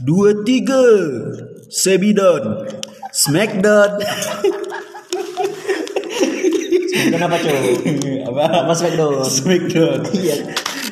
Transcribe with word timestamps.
dua 0.00 0.32
tiga 0.48 0.80
Sebidon 1.68 2.64
Smackdown 3.12 4.00
Kenapa 6.90 7.36
cuy? 7.36 7.58
apa 8.24 8.42
Apa 8.64 8.72
Smackdown? 8.72 9.24
Smackdown 9.24 10.00
Iya. 10.16 10.36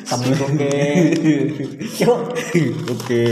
Sambil 0.05 0.37
oke. 0.37 0.73
Yuk. 2.01 2.19
oke 2.85 3.25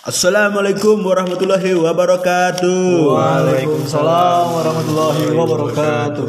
Assalamualaikum 0.00 1.04
warahmatullahi 1.04 1.76
wabarakatuh 1.76 3.04
Waalaikumsalam 3.04 4.44
warahmatullahi 4.48 5.24
wabarakatuh. 5.28 6.28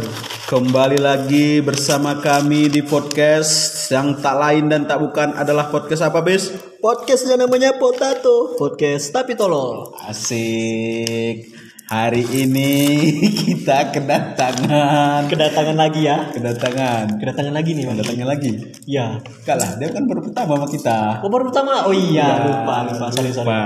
Kembali 0.51 0.99
lagi 0.99 1.63
bersama 1.63 2.19
kami 2.19 2.67
di 2.67 2.83
podcast 2.83 3.87
yang 3.87 4.19
tak 4.19 4.35
lain 4.35 4.67
dan 4.67 4.83
tak 4.83 4.99
bukan 4.99 5.31
adalah 5.39 5.71
podcast 5.71 6.03
apa 6.03 6.19
bis? 6.19 6.51
Podcastnya 6.81 7.37
namanya 7.37 7.77
Potato. 7.77 8.57
Podcast 8.57 9.13
tapi 9.13 9.37
tolol. 9.37 9.93
Asik. 10.01 11.53
Hari 11.85 12.25
ini 12.25 12.73
kita 13.45 13.93
kedatangan 13.93 15.29
Kedatangan 15.29 15.77
lagi 15.77 16.09
ya. 16.09 16.33
kedatangan 16.33 17.21
Kedatangan 17.21 17.53
lagi 17.53 17.77
nih, 17.77 17.85
kedatangan 17.85 18.25
lagi. 18.25 18.51
Iya. 18.89 19.21
Kalah, 19.45 19.77
dia 19.77 19.93
kan 19.93 20.09
baru 20.09 20.25
pertama 20.25 20.57
sama 20.57 20.67
kita. 20.73 21.21
Oh, 21.21 21.29
baru 21.29 21.53
pertama. 21.53 21.85
Oh 21.85 21.93
iya, 21.93 22.49
lupa, 22.49 22.89
lupa. 22.89 23.05
Sorry, 23.13 23.29
sorry. 23.29 23.45
Lupa. 23.45 23.61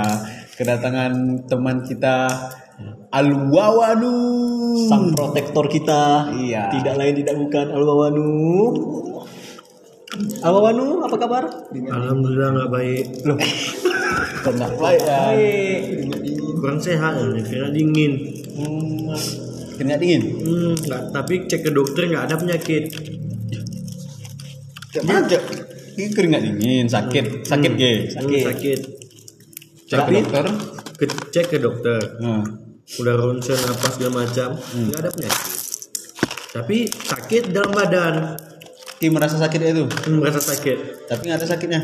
Kedatangan 0.59 1.11
teman 1.47 1.87
kita 1.87 2.27
Alwawanu. 3.15 4.11
Sang 4.91 5.15
protektor 5.15 5.71
kita. 5.71 6.35
Iya. 6.35 6.67
Tidak 6.67 6.99
lain 6.99 7.15
tidak 7.15 7.39
bukan 7.39 7.71
Alwawanu. 7.71 8.35
Alwawanu, 10.39 11.01
apa 11.01 11.15
kabar? 11.15 11.43
Alhamdulillah 11.71 12.49
nggak 12.53 12.69
baik. 12.69 13.05
Loh, 13.23 13.37
Kena 14.41 14.67
baik 14.71 15.01
ya. 15.01 15.17
baik. 15.27 15.81
Kurang 16.55 16.79
sehat 16.79 17.13
ya, 17.15 17.25
kira 17.41 17.67
dingin. 17.69 18.13
Hmm, 18.53 19.11
Keringat 19.75 19.99
dingin. 19.99 20.21
Hmm, 20.39 20.73
nggak. 20.77 21.01
Tapi 21.11 21.33
cek 21.45 21.61
ke 21.61 21.71
dokter 21.71 22.05
nggak 22.05 22.25
ada 22.25 22.35
penyakit. 22.35 22.83
Cek? 24.93 25.41
Ini 25.95 26.11
keringat 26.11 26.41
dingin, 26.43 26.85
sakit, 26.85 27.43
sakit 27.43 27.71
ge. 27.73 27.93
Sakit. 28.11 28.41
Hmm, 28.41 28.47
sakit. 28.51 28.79
Cek 29.85 29.97
ke 29.97 30.01
Tapi- 30.01 30.15
dokter. 30.17 30.45
Ke, 30.95 31.05
cek 31.29 31.45
ke 31.49 31.57
dokter. 31.57 31.99
Nah, 32.19 32.43
Udah 32.85 33.17
ronsen 33.17 33.57
apa 33.57 33.87
segala 33.89 34.21
macam. 34.21 34.49
Nggak 34.61 34.99
ada 35.01 35.09
penyakit. 35.09 35.47
Tapi 36.53 36.77
sakit 36.85 37.43
dalam 37.49 37.73
badan. 37.73 38.13
Ki 38.95 39.07
merasa 39.09 39.35
sakit 39.35 39.59
itu, 39.61 39.83
Hmm, 40.07 40.23
merasa 40.23 40.39
sakit. 40.39 41.07
tapi 41.07 41.27
nggak 41.27 41.39
ada 41.39 41.47
sakitnya. 41.47 41.81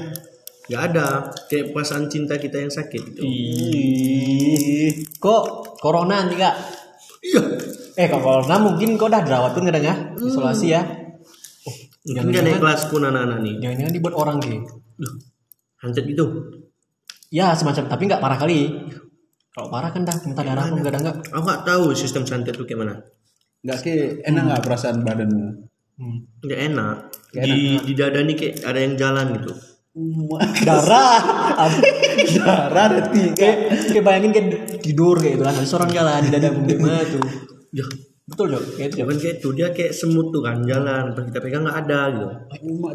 Nggak 0.67 0.81
ada. 0.89 1.05
Kayak 1.51 1.75
perasaan 1.75 2.07
cinta 2.07 2.39
kita 2.39 2.57
yang 2.57 2.71
sakit. 2.71 3.01
Gitu. 3.03 3.19
Ih, 3.21 4.91
Kok 5.17 5.75
corona 5.77 6.23
nanti 6.23 6.39
kak? 6.39 6.55
Iya. 7.21 7.41
Eh 7.93 8.07
kok 8.07 8.21
corona 8.21 8.55
mungkin 8.57 8.95
kok 8.95 9.11
udah 9.11 9.21
dirawat 9.21 9.51
pun 9.51 9.67
kadang 9.67 9.83
ya 9.83 9.95
isolasi 10.17 10.67
ya. 10.71 10.81
Oh, 11.61 11.75
naik 12.15 12.57
kelas 12.57 12.87
pun 12.87 13.03
anak-anak 13.03 13.43
nih. 13.43 13.55
Jangan-jangan 13.61 13.93
dibuat 13.93 14.15
orang 14.15 14.35
gitu. 14.41 14.57
Duh, 14.97 15.13
hancur 15.83 16.03
gitu. 16.07 16.25
Ya 17.29 17.51
semacam 17.53 17.83
tapi 17.87 18.03
nggak 18.07 18.21
parah 18.23 18.39
kali. 18.39 18.59
Kalau 19.51 19.67
parah 19.67 19.91
kan 19.91 20.01
dah 20.01 20.15
muntah 20.23 20.43
darah 20.43 20.65
pun 20.65 20.79
kadang 20.79 21.01
nggak. 21.03 21.17
Aku 21.29 21.43
nggak 21.43 21.61
tahu 21.67 21.83
sistem 21.93 22.23
santet 22.23 22.55
itu 22.55 22.63
kayak 22.63 22.79
mana. 22.81 22.95
nggak 23.61 23.77
ki 23.77 23.93
enak 24.25 24.43
nggak 24.49 24.61
perasaan 24.65 25.05
badanmu? 25.05 25.69
Hmm. 25.99 26.17
Nggak 26.43 26.59
enak. 26.71 26.97
Nggak 27.31 27.43
Di, 27.45 27.57
di 27.87 27.93
dada 27.95 28.19
nih 28.23 28.35
kayak 28.37 28.55
ada 28.63 28.79
yang 28.79 28.95
jalan 28.99 29.25
gitu. 29.39 29.51
Darah. 30.63 31.19
Darah 32.39 32.85
ada 32.87 32.99
tiga. 33.11 33.33
kayak 33.35 33.57
kayak 33.91 34.03
bayangin 34.03 34.31
kayak 34.31 34.47
tidur 34.79 35.15
kayak 35.19 35.39
gitu 35.39 35.43
kan. 35.43 35.55
Ada 35.55 35.67
seorang 35.67 35.91
jalan 35.91 36.19
di 36.23 36.29
dada 36.31 36.49
gimana 36.51 37.03
tuh. 37.03 37.23
Ya, 37.71 37.85
Betul 38.31 38.47
Jok, 38.55 38.63
kayak 38.79 38.89
itu 38.95 39.03
bukan 39.03 39.17
kayak 39.19 39.35
itu 39.43 39.49
dia 39.59 39.67
kayak 39.75 39.91
semut 39.91 40.31
tuh 40.31 40.39
kan 40.39 40.63
jalan 40.63 41.11
pas 41.11 41.23
kita 41.27 41.43
pegang 41.43 41.67
nggak 41.67 41.77
ada 41.83 41.99
gitu 42.15 42.27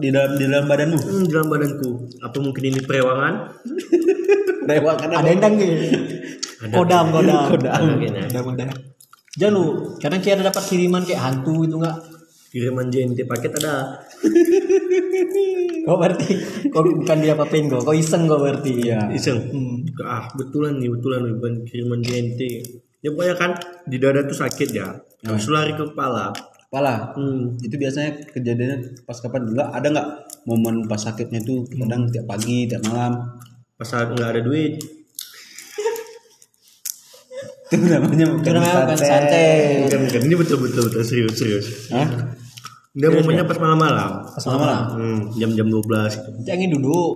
di 0.01 0.09
dalam 0.09 0.33
di 0.33 0.45
dalam 0.49 0.65
badanmu. 0.65 0.97
hmm, 0.97 1.25
di 1.29 1.33
dalam 1.35 1.49
badanku 1.53 1.89
apa 2.25 2.37
mungkin 2.41 2.63
ini 2.73 2.81
perewangan 2.81 3.35
Rewak 4.67 4.95
kan 4.99 5.09
Ada 5.15 5.31
endang 5.31 5.55
gitu. 5.63 5.75
Kodam, 6.75 7.15
kodam. 7.15 7.55
Ada 7.55 7.93
kayaknya. 8.03 8.23
Kodam 8.35 8.47
ada. 8.59 8.75
Jangan 9.37 9.53
lu, 9.53 9.65
kadang 10.01 10.21
kayak 10.25 10.35
ada 10.41 10.45
dapat 10.51 10.65
kiriman 10.65 11.03
kayak 11.05 11.21
hantu 11.23 11.69
itu 11.69 11.77
nggak? 11.77 11.97
Kiriman 12.57 12.89
JNT 12.89 13.29
paket 13.29 13.53
ada 13.61 13.75
Kau 15.87 15.95
berarti 15.95 16.35
kau 16.67 16.83
bukan 16.83 17.19
dia 17.23 17.39
apain 17.39 17.71
kau, 17.71 17.79
kau 17.79 17.95
iseng 17.95 18.27
kau 18.27 18.43
berarti. 18.43 18.91
Iya. 18.91 19.07
iseng 19.13 19.39
Hmm. 19.53 19.87
ah 20.03 20.27
betulan 20.35 20.83
nih 20.83 20.91
betulan 20.91 21.23
nih 21.23 21.33
bukan 21.39 21.55
kiriman 21.63 22.01
JNT 22.03 22.41
ya 23.05 23.15
pokoknya 23.15 23.37
kan 23.39 23.51
di 23.87 23.97
dada 24.03 24.27
tuh 24.27 24.35
sakit 24.35 24.69
ya 24.75 24.99
habis 25.23 25.47
itu 25.47 25.53
lari 25.55 25.77
ke 25.77 25.85
kepala 25.87 26.35
Kepala. 26.67 27.15
hmm. 27.15 27.63
Itu 27.63 27.79
biasanya 27.79 28.11
kejadiannya 28.35 29.07
pas 29.07 29.15
kapan? 29.23 29.47
Enggak 29.55 29.69
ada 29.71 29.87
nggak 29.87 30.09
momen 30.51 30.75
pas 30.91 30.99
sakitnya 30.99 31.39
itu 31.39 31.63
kadang 31.71 32.11
tiap 32.11 32.27
pagi, 32.27 32.67
tiap 32.67 32.83
malam. 32.91 33.23
pas 33.79 33.87
saat 33.87 34.11
nggak 34.11 34.31
ada 34.35 34.41
duit 34.43 34.75
Itu 37.71 37.83
namanya 37.87 38.27
bukan 38.35 38.55
bukan 38.59 40.01
bukan 40.07 40.21
ini 40.27 40.35
betul 40.35 40.59
betul 40.63 40.83
betul 40.91 41.03
serius 41.07 41.35
serius 41.39 41.67
Hah? 41.95 42.09
Dia 42.97 43.09
momennya 43.13 43.45
pas 43.45 43.61
malam-malam 43.61 44.11
Pas 44.25 44.45
malam. 44.49 44.83
hmm, 44.97 45.19
jam-jam 45.37 45.69
12 45.69 46.17
gitu 46.17 46.31
Jangan 46.43 46.69
duduk. 46.73 47.13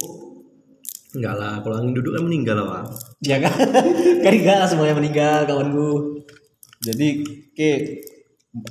enggak 1.11 1.35
lah 1.35 1.55
kalau 1.59 1.75
angin 1.81 1.97
duduk 1.97 2.13
kan 2.15 2.23
meninggal 2.23 2.55
lah 2.55 2.67
Pak. 2.71 2.83
Ya 3.25 3.41
kan? 3.41 3.51
kan 4.25 4.31
enggak 4.31 4.63
semuanya 4.69 4.95
meninggal 4.95 5.43
kawanku. 5.43 6.23
Jadi 6.81 7.09
ke 7.51 7.71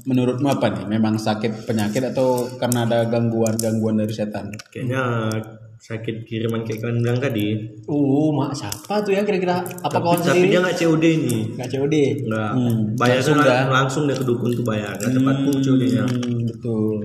menurutmu 0.08 0.48
apa 0.48 0.72
nih? 0.72 0.86
Memang 0.88 1.20
sakit 1.20 1.68
penyakit 1.68 2.16
atau 2.16 2.48
karena 2.56 2.88
ada 2.88 3.04
gangguan-gangguan 3.06 4.00
dari 4.00 4.14
setan? 4.16 4.56
kayaknya 4.72 5.04
sakit 5.80 6.16
kiriman 6.24 6.62
kayak 6.62 6.80
kalian 6.82 7.00
bilang 7.00 7.20
tadi 7.20 7.48
Uh, 7.84 8.30
mak 8.30 8.52
siapa 8.52 9.00
tuh 9.00 9.12
ya 9.12 9.24
kira-kira 9.24 9.60
apa 9.60 9.88
tapi, 9.90 10.04
kawan 10.04 10.20
tapi 10.22 10.46
dia 10.46 10.60
nggak 10.60 10.76
COD 10.78 11.06
nih 11.24 11.42
Enggak 11.50 11.70
COD. 11.70 11.96
nggak 12.26 12.50
Hmm, 12.52 12.78
bayar 12.94 13.16
langsung 13.16 13.36
langsung, 13.36 13.38
dah. 13.42 13.64
langsung 13.70 14.04
dia 14.04 14.16
ke 14.16 14.24
dukun 14.24 14.52
tuh 14.52 14.64
bayar 14.64 14.94
nggak 14.94 15.12
tempatku 15.12 15.50
COD 15.58 15.84
nya 15.88 16.04
Hmm, 16.04 16.40
betul. 16.46 16.96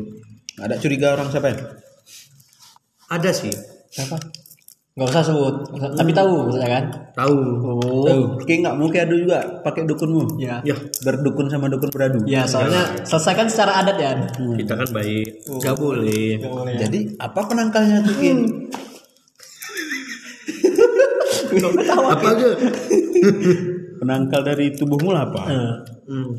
Nggak 0.55 0.65
Ada 0.65 0.75
curiga 0.77 1.07
orang 1.13 1.29
siapa 1.29 1.49
ya? 1.49 1.57
ada 3.07 3.31
sih 3.31 3.55
Siapa? 3.89 4.17
Enggak 4.95 5.11
usah 5.11 5.25
sebut. 5.27 5.55
Tapi 5.75 6.11
tahu 6.15 6.47
maksudnya 6.47 6.71
kan? 6.71 6.85
tahu 7.19 7.35
Oh. 7.67 8.07
Tahu. 8.07 8.23
Ki 8.47 8.63
nggak 8.63 8.79
mau 8.79 8.87
kayak 8.87 9.11
adu 9.11 9.27
juga 9.27 9.43
pakai 9.67 9.91
dukunmu. 9.91 10.39
Ya. 10.39 10.63
ya 10.63 10.79
Berdukun 11.03 11.51
sama 11.51 11.67
dukun 11.67 11.91
beradu. 11.91 12.23
Ya, 12.31 12.47
soalnya 12.47 13.03
selesaikan 13.03 13.51
secara 13.51 13.83
adat 13.83 13.99
ya. 13.99 14.15
kita 14.39 14.79
kan 14.79 14.87
baik 14.95 15.43
nggak 15.51 15.75
boleh 15.75 16.39
Nggak 16.39 16.53
boleh 16.55 16.73
ya. 16.79 16.87
Jadi 16.87 16.99
apa 17.19 17.41
penangkalnya 17.43 18.07
tuh 18.07 18.15
Ki? 18.23 18.33
apa 22.15 22.27
aja 22.35 22.51
Penangkal 23.99 24.41
dari 24.47 24.79
tubuhmu 24.79 25.11
lah 25.11 25.27
apa? 25.27 25.43
Hmm. 26.07 26.39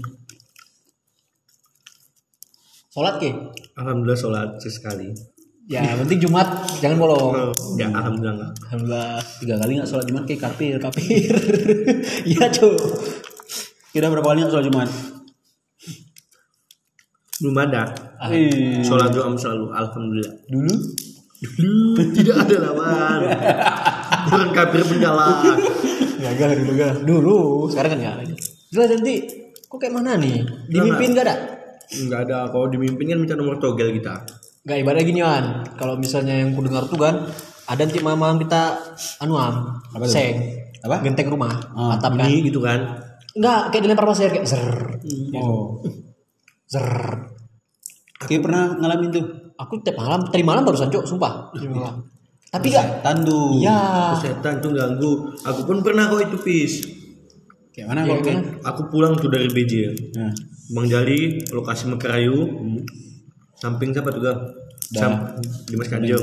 Sholat 2.95 3.19
ke? 3.19 3.31
alhamdulillah 3.75 4.16
sholat 4.16 4.49
sesekali 4.63 5.34
Ya, 5.65 5.97
penting 5.97 6.21
Jumat 6.21 6.45
jangan 6.77 6.97
bolong. 7.01 7.33
Ya 7.73 7.89
alhamdulillah 7.89 8.35
nggak 8.37 8.51
Alhamdulillah. 8.69 9.17
Tiga 9.41 9.55
kali 9.57 9.71
nggak 9.81 9.89
sholat 9.89 10.05
Jumat 10.05 10.23
kayak 10.23 10.41
kafir. 10.45 10.77
Kapir. 10.77 11.33
Iya, 12.29 12.45
cuy. 12.53 12.77
Kira 13.89 14.07
berapa 14.07 14.25
kali 14.25 14.45
nggak 14.45 14.53
sholat 14.53 14.67
Jumat? 14.67 14.89
belum 17.35 17.51
ada 17.59 17.91
Eh, 18.31 18.79
sholat 18.79 19.11
doa 19.11 19.27
selalu 19.35 19.67
alhamdulillah 19.75 20.33
dulu 20.47 20.71
dulu 21.59 21.99
tidak 22.15 22.47
ada 22.47 22.55
lawan 22.63 23.19
bukan 24.31 24.49
kafir 24.55 24.81
penjalan 24.87 25.59
Gagal 26.16 26.49
dulu 26.63 26.72
gak? 26.79 26.93
Dulu, 27.03 27.37
sekarang 27.69 27.91
kan 27.91 27.99
enggak 28.01 28.16
lagi. 28.23 28.34
Jelas 28.72 28.87
nanti 28.97 29.13
kok 29.67 29.78
kayak 29.78 29.93
mana 29.93 30.16
nih? 30.16 30.41
Dimimpin 30.72 31.11
gak 31.11 31.25
ada? 31.28 31.35
nggak 31.85 32.19
ada 32.25 32.49
kalau 32.49 32.66
dimimpin 32.66 33.13
kan 33.13 33.19
minta 33.22 33.35
nomor 33.37 33.61
togel 33.61 33.93
kita 33.93 34.25
Gak 34.66 34.78
ibarat 34.82 35.06
gini 35.06 35.22
Wan. 35.22 35.62
Kalau 35.72 35.94
misalnya 35.96 36.35
yang 36.35 36.52
ku 36.52 36.59
dengar 36.59 36.85
tuh 36.85 36.97
kan 36.97 37.22
ada 37.66 37.82
nanti 37.82 37.97
malam 38.00 38.38
kita 38.38 38.78
anu 39.17 39.34
am, 39.35 39.78
Apa 39.88 40.06
seng, 40.06 40.38
Apa? 40.82 41.02
genteng 41.02 41.29
rumah, 41.29 41.53
Ah, 41.72 41.94
atap 41.96 42.14
kan. 42.14 42.26
ini 42.26 42.46
gitu 42.46 42.62
kan 42.62 42.78
Enggak, 43.32 43.67
kayak 43.70 43.84
dilempar 43.84 44.06
pasir 44.06 44.29
kayak 44.29 44.47
zer, 44.47 44.96
Oh. 45.35 45.82
zer. 46.66 46.88
Ki 48.22 48.40
pernah 48.40 48.73
ngalamin 48.73 49.12
tuh? 49.12 49.26
Aku 49.56 49.82
tiap 49.82 49.97
malam, 49.97 50.23
tadi 50.26 50.40
malam 50.41 50.64
barusan 50.64 50.88
cok, 50.88 51.03
sumpah. 51.06 51.52
Tadi 51.52 51.67
malam. 51.67 52.00
Tapi 52.47 52.72
gak, 52.72 53.03
Tandu. 53.03 53.59
iya. 53.59 54.16
setan 54.16 54.58
tuh 54.58 54.72
ganggu 54.72 55.12
aku 55.41 55.62
pun 55.64 55.84
pernah 55.84 56.08
kok 56.08 56.23
itu 56.23 56.38
pis 56.40 56.73
Kayak 57.70 57.91
mana 57.91 58.00
Iya, 58.02 58.16
kok? 58.16 58.23
Kan? 58.23 58.40
aku 58.64 58.82
pulang 58.88 59.14
tuh 59.14 59.28
dari 59.28 59.46
BJ 59.46 59.91
Nah, 60.16 60.32
Bang 60.72 60.88
Jali 60.88 61.44
lokasi 61.46 61.91
Mekarayu 61.91 62.40
samping 63.66 63.90
siapa 63.90 64.14
tuh 64.14 64.22
Dah. 64.22 64.38
Sam 65.02 65.14
Dimas 65.66 65.90
Kanjeng 65.90 66.14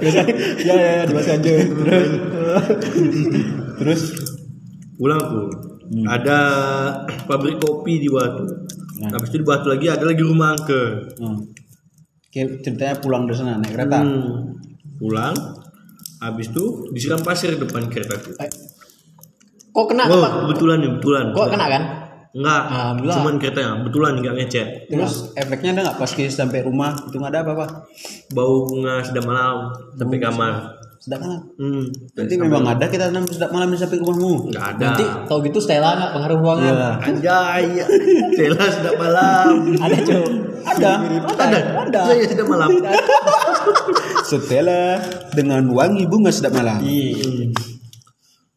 ya 0.00 0.24
ya, 0.64 0.74
ya 0.74 1.02
Dimas 1.04 1.26
Kanjeng. 1.28 1.68
Terus 1.76 2.08
Terus 3.76 4.02
pulang 4.96 5.20
tuh 5.20 5.48
ada 6.08 6.38
pabrik 7.28 7.60
kopi 7.60 8.00
di 8.00 8.08
Batu 8.08 8.64
Nah. 8.96 9.12
habis 9.12 9.28
itu 9.28 9.44
di 9.44 9.46
Batu 9.46 9.68
lagi 9.68 9.92
ada 9.92 10.08
lagi 10.08 10.24
rumah 10.24 10.56
angker 10.56 11.20
hmm. 11.20 11.52
Kayak 12.32 12.64
ceritanya 12.64 12.96
pulang 12.96 13.28
dari 13.28 13.36
sana 13.36 13.60
naik 13.60 13.76
kereta. 13.76 14.00
Hmm. 14.00 14.56
pulang 14.96 15.36
habis 16.24 16.48
itu 16.48 16.88
disiram 16.96 17.20
pasir 17.20 17.60
depan 17.60 17.92
keretaku 17.92 18.32
eh, 18.40 18.48
kok 19.68 19.84
kena 19.92 20.08
oh 20.08 20.48
kebetulan 20.48 20.80
nih 20.80 20.88
kebetulan 20.96 21.24
Kok 21.36 21.48
kena 21.52 21.66
kan? 21.68 21.82
Enggak 22.36 22.62
Alhamdulillah. 22.68 23.16
cuman 23.16 23.34
keretanya 23.40 23.70
kebetulan 23.80 24.12
nggak 24.20 24.34
ngecek 24.36 24.66
Terus 24.86 25.14
efeknya 25.32 25.70
ada 25.72 25.80
nggak 25.88 25.96
pas 25.96 26.10
kita 26.12 26.28
sampai 26.28 26.60
rumah 26.60 26.92
itu 26.92 27.16
nggak 27.16 27.32
ada 27.32 27.40
apa-apa? 27.42 27.66
bau 28.30 28.68
bunga 28.68 29.00
sedap 29.00 29.24
malam 29.24 29.72
sampai 29.96 30.18
kamar 30.20 30.54
Sedap 30.96 31.22
kan? 31.22 31.38
hmm. 31.54 31.84
Berarti 32.12 32.34
memang 32.34 32.66
ada 32.66 32.84
kita 32.84 33.08
tanam 33.08 33.24
sedap 33.24 33.54
malam 33.54 33.68
di 33.68 33.78
sampai 33.78 34.00
rumahmu. 34.00 34.50
nggak 34.50 34.66
ada 34.74 34.84
Nanti 34.90 35.04
tau 35.24 35.38
gitu 35.38 35.58
Stella 35.60 35.94
nggak 35.94 36.12
pengaruh 36.12 36.38
ruangan? 36.40 36.66
Iya. 36.66 36.90
Anjay, 36.98 37.64
Stella 38.34 38.64
sedap 38.66 38.94
malam. 38.98 39.52
Ada 39.76 39.96
cuy. 40.02 40.24
Ada. 40.66 40.92
Ada, 41.30 41.58
Ada. 41.86 42.00
Iya, 42.10 42.14
iya, 42.16 42.26
sedap 42.26 42.46
malam. 42.50 42.68
Setelah 44.26 44.98
dengan 45.30 45.62
wangi 45.70 46.10
bunga 46.10 46.34
sedap 46.34 46.58
malam. 46.58 46.82
Iya. 46.82 47.54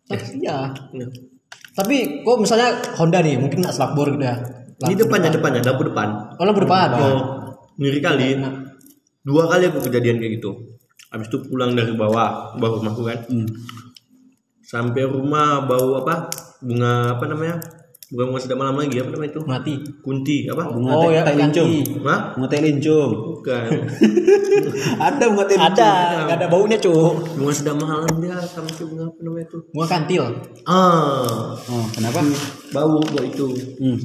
Iya. 0.10 0.58
Tapi 1.80 2.28
kok 2.28 2.38
misalnya 2.44 2.76
Honda 3.00 3.24
nih, 3.24 3.40
mungkin 3.40 3.64
nggak 3.64 3.72
selakbor 3.72 4.12
gitu 4.12 4.28
ya. 4.28 4.36
Ini 4.84 5.00
depannya, 5.00 5.32
depannya, 5.32 5.64
dapur 5.64 5.88
depan. 5.92 6.36
Oh, 6.36 6.44
lampu 6.44 6.68
depan. 6.68 6.88
Oh, 7.00 7.20
ngiri 7.80 8.00
kali. 8.04 8.36
Dua 9.24 9.48
kali 9.48 9.72
aku 9.72 9.88
kejadian 9.88 10.20
kayak 10.20 10.40
gitu. 10.40 10.76
Habis 11.12 11.32
itu 11.32 11.38
pulang 11.48 11.76
dari 11.76 11.96
bawah, 11.96 12.56
bawah 12.60 12.84
rumahku 12.84 13.02
kan. 13.08 13.20
Hmm. 13.28 13.48
Sampai 14.64 15.08
rumah 15.08 15.64
bau 15.64 16.04
apa? 16.04 16.28
Bunga 16.60 17.16
apa 17.16 17.26
namanya? 17.32 17.58
Bukan 18.10 18.34
bunga 18.34 18.42
sedap 18.42 18.58
malam 18.58 18.74
lagi, 18.74 18.98
apa 18.98 19.14
namanya 19.14 19.38
itu? 19.38 19.42
Mati. 19.46 19.74
Kunti, 20.02 20.38
apa? 20.50 20.66
Bunga 20.74 20.98
Oh 20.98 21.14
ya, 21.14 21.22
lincung. 21.30 21.70
Hah? 22.02 22.34
Bunga 22.34 22.48
teh 22.50 22.58
lincung. 22.58 23.12
Bukan. 23.38 23.70
ada 25.06 25.24
bunga 25.30 25.46
teh 25.46 25.58
lincung. 25.62 25.78
Ada, 25.78 25.92
nggak 26.26 26.38
ada 26.42 26.48
baunya 26.50 26.78
cuy. 26.82 26.98
bunga 27.38 27.54
sedap 27.54 27.78
malam 27.78 28.10
dia 28.18 28.34
sama 28.50 28.66
itu 28.66 28.90
bunga 28.90 29.06
apa 29.14 29.20
namanya 29.22 29.46
itu? 29.46 29.58
Bunga 29.70 29.88
kantil. 29.88 30.24
Ah, 30.66 31.54
Oh, 31.70 31.86
kenapa? 31.94 32.26
bau 32.74 32.98
bau 32.98 33.22
itu. 33.22 33.46
Hmm. 33.78 33.98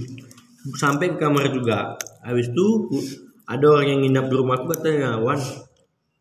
sampai 0.81 1.12
ke 1.12 1.21
kamar 1.21 1.53
juga 1.53 1.93
habis 2.25 2.49
itu 2.49 2.89
ada 3.45 3.69
orang 3.69 3.85
yang 3.85 4.00
nginap 4.00 4.33
di 4.33 4.35
rumahku 4.41 4.65
katanya 4.73 5.21
Wan 5.21 5.37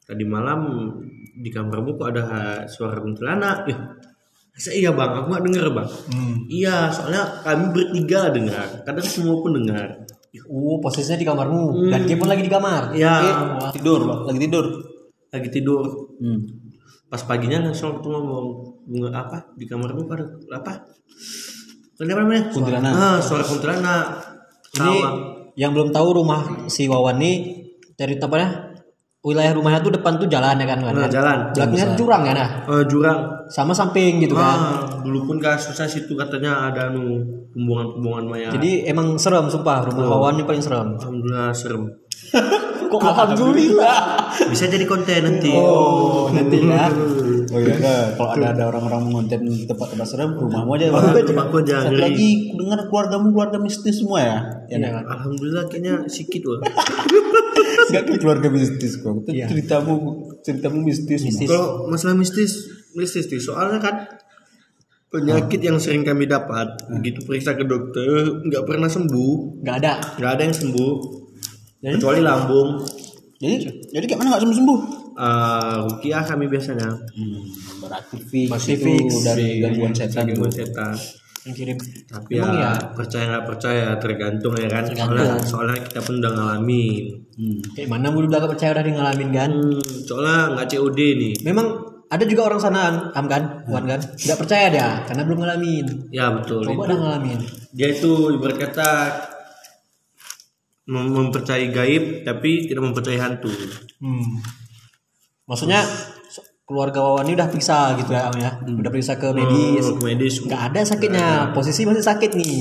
tadi 0.03 0.27
malam 0.27 0.91
di 1.39 1.47
kamarmu 1.47 1.95
kok 1.95 2.11
ada 2.11 2.23
suara 2.67 2.99
kuntilanak 2.99 3.63
ya 3.71 3.77
saya 4.53 4.75
iya 4.77 4.91
bang 4.93 5.11
aku 5.11 5.27
nggak 5.33 5.43
dengar 5.49 5.65
bang. 5.73 5.89
Iya 6.45 6.75
soalnya 6.89 7.23
kami 7.41 7.65
bertiga 7.73 8.29
dengar 8.29 8.67
kadang 8.83 9.03
semua 9.03 9.35
pun 9.37 9.53
dengar 9.55 10.05
Oh, 10.49 10.81
posisinya 10.81 11.13
di 11.13 11.29
kamarmu. 11.29 11.93
Dan 11.93 12.09
dia 12.09 12.17
pun 12.17 12.25
lagi 12.25 12.41
di 12.41 12.49
kamar. 12.49 12.89
ya 12.97 13.21
Wah, 13.53 13.69
Tidur, 13.69 14.25
lagi 14.25 14.41
tidur. 14.41 14.65
lagi 15.29 15.49
tidur. 15.49 15.85
Hmm. 16.17 16.41
pas 17.05 17.21
paginya 17.21 17.61
langsung 17.61 18.01
ketemu 18.01 18.17
ngomong 18.17 18.45
bunga 18.89 19.09
apa? 19.13 19.37
Di 19.53 19.69
kamarmu 19.69 20.09
pada 20.09 20.25
apa? 20.49 20.89
Kenapa 21.93 22.25
namanya? 22.25 22.49
Kuntilanak. 22.49 22.91
ah 22.91 23.17
suara 23.21 23.45
kuntilanak. 23.45 24.05
Ini 24.73 24.81
sama 24.97 25.09
yang 25.53 25.69
belum 25.77 25.93
tahu 25.93 26.07
rumah 26.17 26.65
si 26.65 26.89
Wawan 26.89 27.21
nih 27.21 27.37
dari 27.93 28.17
tempatnya 28.17 28.72
wilayah 29.23 29.55
rumahnya 29.55 29.79
tuh 29.79 29.95
depan 29.95 30.19
tuh 30.19 30.27
jalan 30.27 30.59
ya 30.59 30.67
kan 30.67 30.79
kan? 30.83 30.93
Nah, 30.99 31.07
jalan. 31.07 31.37
Belakangnya 31.55 31.95
jurang 31.95 32.21
ya 32.27 32.33
nah. 32.35 32.49
Eh, 32.67 32.83
jurang 32.91 33.19
Sama 33.47 33.71
samping 33.71 34.19
gitu 34.19 34.35
kan. 34.35 34.83
Ah, 34.83 34.83
dulu 34.99 35.23
pun 35.31 35.37
kasusnya 35.39 35.87
situ 35.87 36.11
katanya 36.19 36.67
ada 36.67 36.91
anu 36.91 37.23
pembuangan-pembuangan 37.55 38.25
mayat. 38.27 38.51
Jadi 38.59 38.83
emang 38.83 39.15
serem 39.15 39.47
sumpah 39.47 39.87
rumah 39.87 40.11
Wawan 40.11 40.39
ini 40.39 40.43
paling 40.43 40.63
serem. 40.63 40.99
alhamdulillah 40.99 41.55
serem. 41.55 41.87
Kok 42.91 42.99
alhamdulillah. 42.99 43.97
Bisa 44.51 44.67
jadi 44.67 44.83
konten 44.83 45.23
nanti. 45.23 45.55
Oh, 45.55 46.27
nanti 46.27 46.59
ya. 46.59 46.91
Oh 47.53 47.61
iya, 47.61 47.77
kalau 48.17 48.33
ada 48.33 48.47
ada 48.49 48.63
orang-orang 48.65 49.01
mengonten 49.05 49.45
tempat-tempat 49.69 50.07
serem, 50.09 50.33
rumahmu 50.33 50.73
aja. 50.73 50.89
Rumahku 50.89 51.61
aja 51.61 51.85
Satu 51.85 52.01
lagi, 52.01 52.49
dengar 52.57 52.89
keluargamu 52.89 53.29
keluarga 53.29 53.61
mistis 53.61 54.01
semua 54.01 54.19
ya. 54.25 54.37
Ya, 54.73 54.77
kan. 54.89 55.05
Alhamdulillah 55.05 55.69
kayaknya 55.69 56.01
sikit 56.09 56.41
loh. 56.49 56.59
Enggak 57.93 58.03
ke 58.09 58.13
keluarga 58.17 58.47
mistis 58.49 58.97
kok. 58.97 59.21
Itu 59.21 59.29
Iya. 59.29 59.45
ceritamu 59.53 59.93
ceritamu 60.41 60.81
mistis. 60.81 61.21
Mistis. 61.21 61.45
Kalau 61.45 61.85
masalah 61.85 62.17
mistis, 62.17 62.51
mistis 62.97 63.29
sih. 63.29 63.37
Soalnya 63.37 63.77
kan 63.77 64.01
penyakit 65.13 65.61
yang 65.61 65.77
sering 65.77 66.01
kami 66.01 66.25
dapat 66.25 66.73
begitu 66.89 67.21
periksa 67.21 67.53
ke 67.53 67.61
dokter 67.69 68.09
nggak 68.41 68.65
pernah 68.65 68.89
sembuh 68.89 69.61
Gak 69.61 69.75
ada. 69.77 69.93
nggak 70.17 70.31
ada 70.33 70.41
yang 70.41 70.57
sembuh 70.57 70.93
kecuali 71.85 72.17
lambung 72.25 72.81
Jadi 73.37 73.61
jadi 73.93 74.05
kayak 74.09 74.17
mana 74.17 74.27
nggak 74.33 74.41
sembuh 74.41 74.57
sembuh? 74.57 74.79
Eh, 75.15 75.75
rukiah 75.83 76.23
kami 76.23 76.45
biasanya 76.47 76.89
Hmm, 77.11 77.45
berarti 77.79 78.17
fix 78.19 78.47
Masih 78.47 78.73
itu 78.75 78.85
fix. 78.87 79.09
dari 79.23 79.47
gangguan 79.59 79.93
setan 79.93 80.25
gangguan 80.25 80.49
setan 80.49 80.93
Yang 81.43 81.55
kirim. 81.55 81.77
tapi 82.07 82.31
Emang 82.35 82.55
ya 82.55 82.61
ya? 82.63 82.73
percaya 82.89 83.23
nggak 83.27 83.45
percaya 83.45 83.87
tergantung 83.95 84.53
ya 84.55 84.65
kan 84.67 84.83
Tergantung. 84.83 85.13
soalnya, 85.13 85.37
soalnya 85.43 85.77
kita 85.83 85.99
pun 85.99 86.15
udah 86.17 86.31
ngalamin 86.31 87.05
Hmm. 87.33 87.59
Kayak 87.71 87.89
mana 87.89 88.05
gue 88.07 88.21
udah 88.23 88.37
gak 88.37 88.51
percaya 88.51 88.71
udah 88.71 88.83
di 88.83 88.91
ngalamin 88.91 89.29
kan. 89.31 89.51
Hmm, 89.51 89.81
soalnya 90.01 90.37
nggak 90.51 90.67
COD 90.71 90.99
nih 91.15 91.33
Memang 91.43 91.67
ada 92.07 92.23
juga 92.23 92.41
orang 92.43 92.59
sana 92.59 92.81
Am 93.11 93.25
kan, 93.25 93.43
Wan 93.65 93.83
kan, 93.83 93.97
nggak 93.97 94.37
percaya 94.39 94.65
dia 94.67 94.89
karena 95.03 95.21
belum 95.23 95.39
ngalamin. 95.39 95.85
ya 96.09 96.29
betul 96.31 96.61
Coba 96.63 96.85
udah 96.85 96.97
ngalamin. 96.99 97.39
dia 97.69 97.87
itu 97.91 98.11
ibarat 98.31 98.57
kata 98.59 98.89
mem- 100.85 101.09
mempercayai 101.11 101.69
gaib 101.69 102.03
tapi 102.21 102.65
tidak 102.65 102.83
mempercayai 102.83 103.19
hantu 103.19 103.49
Hmm. 103.97 104.41
Maksudnya 105.45 105.83
so- 106.25 106.45
keluarga 106.63 106.99
Wawan 106.99 107.25
ini 107.25 107.35
udah 107.35 107.47
periksa 107.47 107.77
gitu 107.95 108.09
ya, 108.09 108.31
ya. 108.33 108.51
Udah 108.63 108.87
periksa 108.87 109.15
ke 109.15 109.29
medis. 109.29 109.83
Oh, 109.83 109.95
ke 109.95 110.03
medis 110.05 110.33
Nggak 110.39 110.61
ada 110.69 110.79
sakitnya, 110.81 111.27
posisi 111.51 111.83
masih 111.83 112.01
sakit 112.01 112.31
nih. 112.33 112.57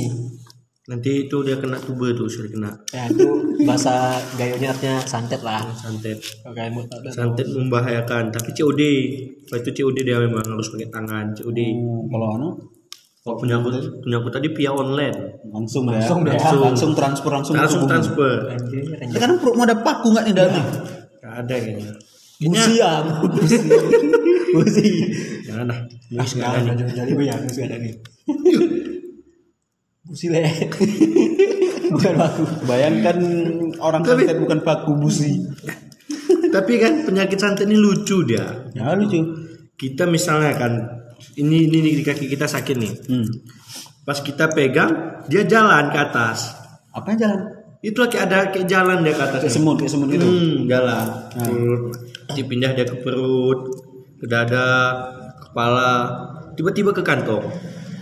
nanti 0.82 1.22
itu 1.22 1.36
dia 1.40 1.54
kena 1.56 1.78
tuber 1.78 2.10
tuh 2.10 2.26
sudah 2.26 2.50
kena 2.50 2.70
Ya 2.90 3.06
itu 3.06 3.22
bahasa 3.62 3.94
gayonya 4.34 4.66
artinya 4.68 4.98
santet 5.00 5.38
lah. 5.40 5.62
santet 5.72 6.18
Oke, 6.42 6.58
mau 6.68 6.82
ada. 6.82 7.06
santet 7.06 7.46
membahayakan 7.46 8.28
tapi 8.28 8.50
COD 8.50 8.82
kalau 9.46 9.62
itu 9.62 9.70
COD 9.78 10.02
dia 10.02 10.18
memang 10.18 10.42
harus 10.42 10.66
pakai 10.68 10.90
tangan 10.90 11.30
COD 11.32 11.58
Hmm, 11.70 12.10
Kalau 12.10 12.26
anu 12.34 12.48
kalau 13.16 13.38
punya 13.38 13.54
aku 13.56 13.70
punya 13.96 14.18
aku 14.18 14.28
tadi 14.28 14.50
via 14.50 14.74
online 14.74 15.14
langsung, 15.46 15.86
ya. 15.86 16.02
Langsung 16.02 16.18
deh. 16.20 16.34
langsung, 16.34 16.90
transfer 16.92 17.30
langsung, 17.30 17.54
ke 17.54 17.60
langsung 17.62 17.78
tubuhmu. 17.78 17.92
transfer 17.94 18.34
Anjir, 18.50 18.82
anjir. 18.92 19.14
Sekarang 19.14 19.36
perutmu 19.38 19.62
ada 19.62 19.76
paku 19.78 20.06
nggak 20.10 20.24
nih 20.24 20.34
dalamnya? 20.34 20.64
Gak 21.16 21.34
ada 21.38 21.54
kayaknya 21.54 21.94
Busi 22.44 22.72
ya, 22.74 22.92
busi. 23.22 23.56
busi. 24.50 24.88
jangan 25.44 25.66
lah 25.66 25.78
Ah, 26.12 26.26
nggak 26.26 26.50
ada 26.68 26.84
jadi 26.88 27.10
gue 27.10 27.24
ya, 27.24 27.36
ada 27.36 27.76
nih. 27.78 27.94
Busi 30.02 30.26
le. 30.28 30.42
Bukan 31.92 32.12
baku. 32.14 32.42
Bayangkan 32.64 33.16
orang 33.78 34.02
santet 34.02 34.34
bukan 34.34 34.60
paku 34.60 34.92
busi. 34.96 35.38
tapi 36.48 36.76
kan 36.76 37.02
penyakit 37.02 37.36
santet 37.36 37.64
ini 37.64 37.76
lucu 37.76 38.20
dia 38.22 38.68
Ya 38.72 38.92
lucu. 38.92 39.24
kita 39.72 40.04
misalnya 40.04 40.52
kan 40.52 40.72
ini 41.34 41.64
ini, 41.64 41.80
ini 41.80 41.90
di 41.94 42.02
kaki 42.02 42.26
kita 42.26 42.44
sakit 42.44 42.76
nih 42.76 42.92
Hmm. 43.06 43.24
pas 44.02 44.18
kita 44.18 44.50
pegang 44.50 44.92
dia 45.26 45.44
jalan 45.44 45.88
ke 45.88 45.98
atas 45.98 46.52
Apa 46.90 47.12
yang 47.12 47.20
jalan? 47.22 47.40
itu 47.80 47.96
kayak 47.96 48.24
ada 48.26 48.38
kayak 48.48 48.66
jalan 48.66 49.00
dia 49.00 49.10
ke 49.10 49.22
atas 49.22 49.40
Kayak 49.40 49.54
semut, 49.54 49.76
kayak 49.76 49.90
semut 49.90 50.08
gitu. 50.08 50.22
hmm, 50.22 50.56
jalan 50.66 51.06
Perut. 51.32 51.82
Nanti 52.32 52.42
pindah 52.42 52.72
dia 52.72 52.82
ke 52.82 52.96
perut 52.96 53.60
ke 54.16 54.24
dada 54.24 54.96
kepala 55.38 56.08
tiba-tiba 56.54 56.90
ke 56.90 57.02
kantong 57.02 57.44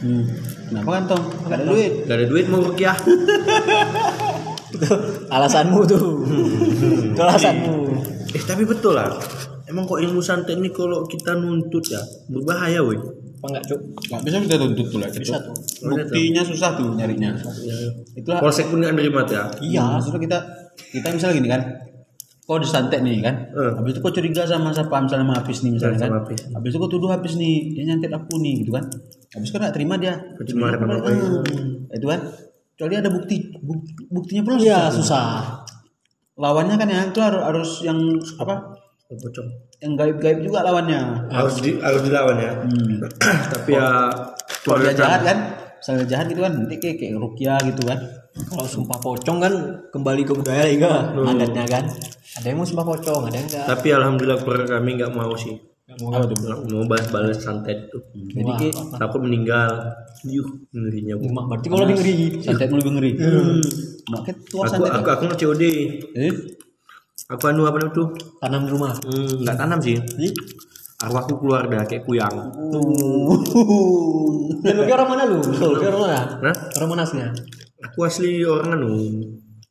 Hmm. 0.00 0.24
Kenapa 0.64 0.96
kan 0.96 1.04
Tong? 1.06 1.24
Gak 1.44 1.60
ada 1.60 1.64
duit. 1.66 1.92
gak 2.08 2.16
ada 2.16 2.24
duit 2.24 2.48
mau 2.48 2.64
rukiah 2.64 2.96
Itu 4.70 4.88
alasanmu 5.36 5.80
tuh. 5.84 6.24
Itu 7.04 7.20
alasanmu. 7.20 7.74
eh 8.30 8.40
tapi 8.40 8.64
betul 8.64 8.94
lah 8.94 9.12
emang 9.66 9.84
kok 9.84 10.00
ilmu 10.00 10.18
santet 10.18 10.56
ini 10.56 10.70
kalau 10.70 11.04
kita 11.04 11.34
nuntut 11.34 11.84
ya 11.84 12.00
berbahaya 12.26 12.80
woi 12.80 12.96
Apa 12.96 13.46
enggak, 13.50 13.64
Cuk? 13.66 13.80
Gak 14.06 14.20
bisa 14.22 14.36
kita 14.40 14.56
tuntut 14.56 14.86
tuh 14.88 14.98
lah. 14.98 15.08
Bisa 15.10 15.36
tuh. 15.38 15.52
Buktinya 15.82 16.42
susah 16.44 16.70
tuh 16.72 16.88
nyarinya. 16.94 17.36
Itulah. 18.14 18.40
polsek 18.40 18.68
pun 18.68 18.80
nggak 18.80 18.94
nerima 18.94 19.20
tuh 19.24 19.36
ya 19.36 19.44
Iya. 19.60 19.82
Maksudnya 19.96 20.20
kita 20.22 20.38
kita 20.92 21.06
misalnya 21.10 21.34
gini 21.36 21.48
kan. 21.50 21.62
Kau 22.50 22.58
disantet 22.58 22.98
nih 23.06 23.22
kan. 23.22 23.46
Eh. 23.54 23.72
Habis 23.78 23.94
itu 23.94 24.00
kau 24.02 24.10
curiga 24.10 24.42
sama 24.42 24.74
siapa 24.74 24.90
misalnya 24.98 25.22
sama 25.22 25.34
Hafiz 25.38 25.62
nih 25.62 25.72
misalnya 25.78 25.98
kan. 26.02 26.10
Sama 26.10 26.18
Hafiz. 26.26 26.40
Habis 26.50 26.70
itu 26.74 26.78
kau 26.82 26.90
tuduh 26.90 27.06
Hafiz 27.14 27.38
nih 27.38 27.54
dia 27.78 27.82
nyantet 27.86 28.10
aku 28.10 28.42
nih 28.42 28.66
gitu 28.66 28.74
kan. 28.74 28.84
Habis 29.38 29.48
kan 29.54 29.58
gak 29.70 29.74
terima 29.78 29.94
dia. 29.94 30.18
Apa 30.18 30.74
pula, 30.82 30.98
"Hmm." 30.98 31.86
Itu 31.94 32.06
kan. 32.10 32.20
Kecuali 32.74 32.94
ada 32.98 33.10
bukti 33.12 33.36
buk- 33.62 34.08
buktinya 34.10 34.42
pula 34.42 34.56
Iya, 34.58 34.90
susah. 34.90 34.98
susah. 34.98 35.28
Lawannya 36.40 36.74
kan 36.74 36.88
yang 36.90 37.12
itu 37.12 37.20
harus, 37.22 37.38
harus 37.44 37.70
yang 37.86 37.98
apa? 38.40 38.72
Pocong. 39.06 39.48
Yang 39.84 39.92
gaib-gaib 40.00 40.38
juga 40.42 40.64
lawannya. 40.66 41.30
Harus 41.30 41.60
di 41.60 41.76
harus 41.78 42.02
dilawan 42.02 42.34
ya. 42.40 42.56
Tapi 43.52 43.70
ya 43.78 44.10
Kalau 44.64 44.80
dia 44.80 44.96
jahat 44.96 45.20
kan, 45.22 45.38
misalnya 45.78 46.04
jahat 46.08 46.26
gitu 46.32 46.40
kan, 46.42 46.52
nanti 46.56 46.74
kayak 46.82 46.96
kayak 46.98 47.14
rukia 47.20 47.54
gitu 47.68 47.82
kan. 47.86 47.98
Kalau 48.30 48.62
sumpah 48.64 48.96
pocong 48.96 49.38
kan 49.38 49.52
kembali 49.90 50.22
ke 50.22 50.32
budaya 50.32 50.62
lagi 50.64 50.78
kan 50.78 51.12
adatnya 51.16 51.64
kan. 51.66 51.84
Ada 52.30 52.46
yang 52.46 52.58
mau 52.58 52.66
sumpah 52.66 52.86
pocong, 52.86 53.22
ada 53.26 53.36
yang 53.36 53.46
enggak. 53.50 53.64
Tapi 53.66 53.88
alhamdulillah 53.90 54.38
keluarga 54.40 54.78
kami 54.78 54.90
nggak 54.96 55.10
mau 55.10 55.34
sih. 55.34 55.54
Nggak 55.84 55.96
mau. 55.98 56.10
Nggak 56.14 56.70
mau 56.70 56.86
balas-balas 56.86 57.38
santet 57.38 57.90
tuh. 57.90 57.98
Jadi 58.14 58.70
Wah, 58.70 58.96
Takut 58.96 59.20
meninggal. 59.20 59.70
Yuh, 60.22 60.46
ngerinya. 60.70 61.18
Bu. 61.18 61.26
Mak, 61.26 61.44
berarti 61.48 61.66
kalau 61.66 61.82
lebih 61.82 61.96
ngeri. 61.98 62.14
santet 62.38 62.68
lebih 62.70 62.92
ngeri. 62.94 63.10
Mak 64.06 64.20
kayak 64.22 64.38
tua 64.46 64.62
Aku 64.62 64.72
santet. 64.78 64.90
aku 64.94 65.08
aku 65.10 65.22
nggak 65.26 65.40
COD. 65.40 65.62
Eh, 66.14 66.32
Aku 67.30 67.42
anu 67.46 67.62
apa 67.62 67.78
namanya 67.78 67.94
tuh? 67.94 68.08
Tanam 68.38 68.62
di 68.62 68.70
rumah. 68.70 68.90
Hmm, 69.02 69.42
nggak 69.42 69.54
tanam 69.54 69.78
sih. 69.78 69.94
Ih, 70.18 70.34
Arwahku 71.00 71.38
keluar 71.38 71.66
dah 71.66 71.82
kayak 71.82 72.02
kuyang. 72.02 72.34
Dan 74.60 74.72
lu 74.76 74.82
orang 74.94 75.08
mana 75.08 75.22
lu? 75.26 75.38
Lu 75.42 75.78
orang 75.78 76.00
mana? 76.06 76.18
Nah, 76.42 76.54
Orang 76.76 76.88
mana 76.90 77.02
aslinya? 77.06 77.30
Aku 77.80 77.98
asli 78.04 78.44
orang 78.44 78.76
anu. 78.80 78.94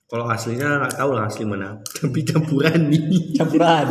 Kalau 0.09 0.25
aslinya 0.25 0.81
nggak 0.81 0.97
tahu 0.97 1.13
lah 1.13 1.29
asli 1.29 1.45
mana. 1.45 1.77
Tapi 2.01 2.19
campuran 2.25 2.89
nih. 2.89 3.37
Campuran. 3.37 3.85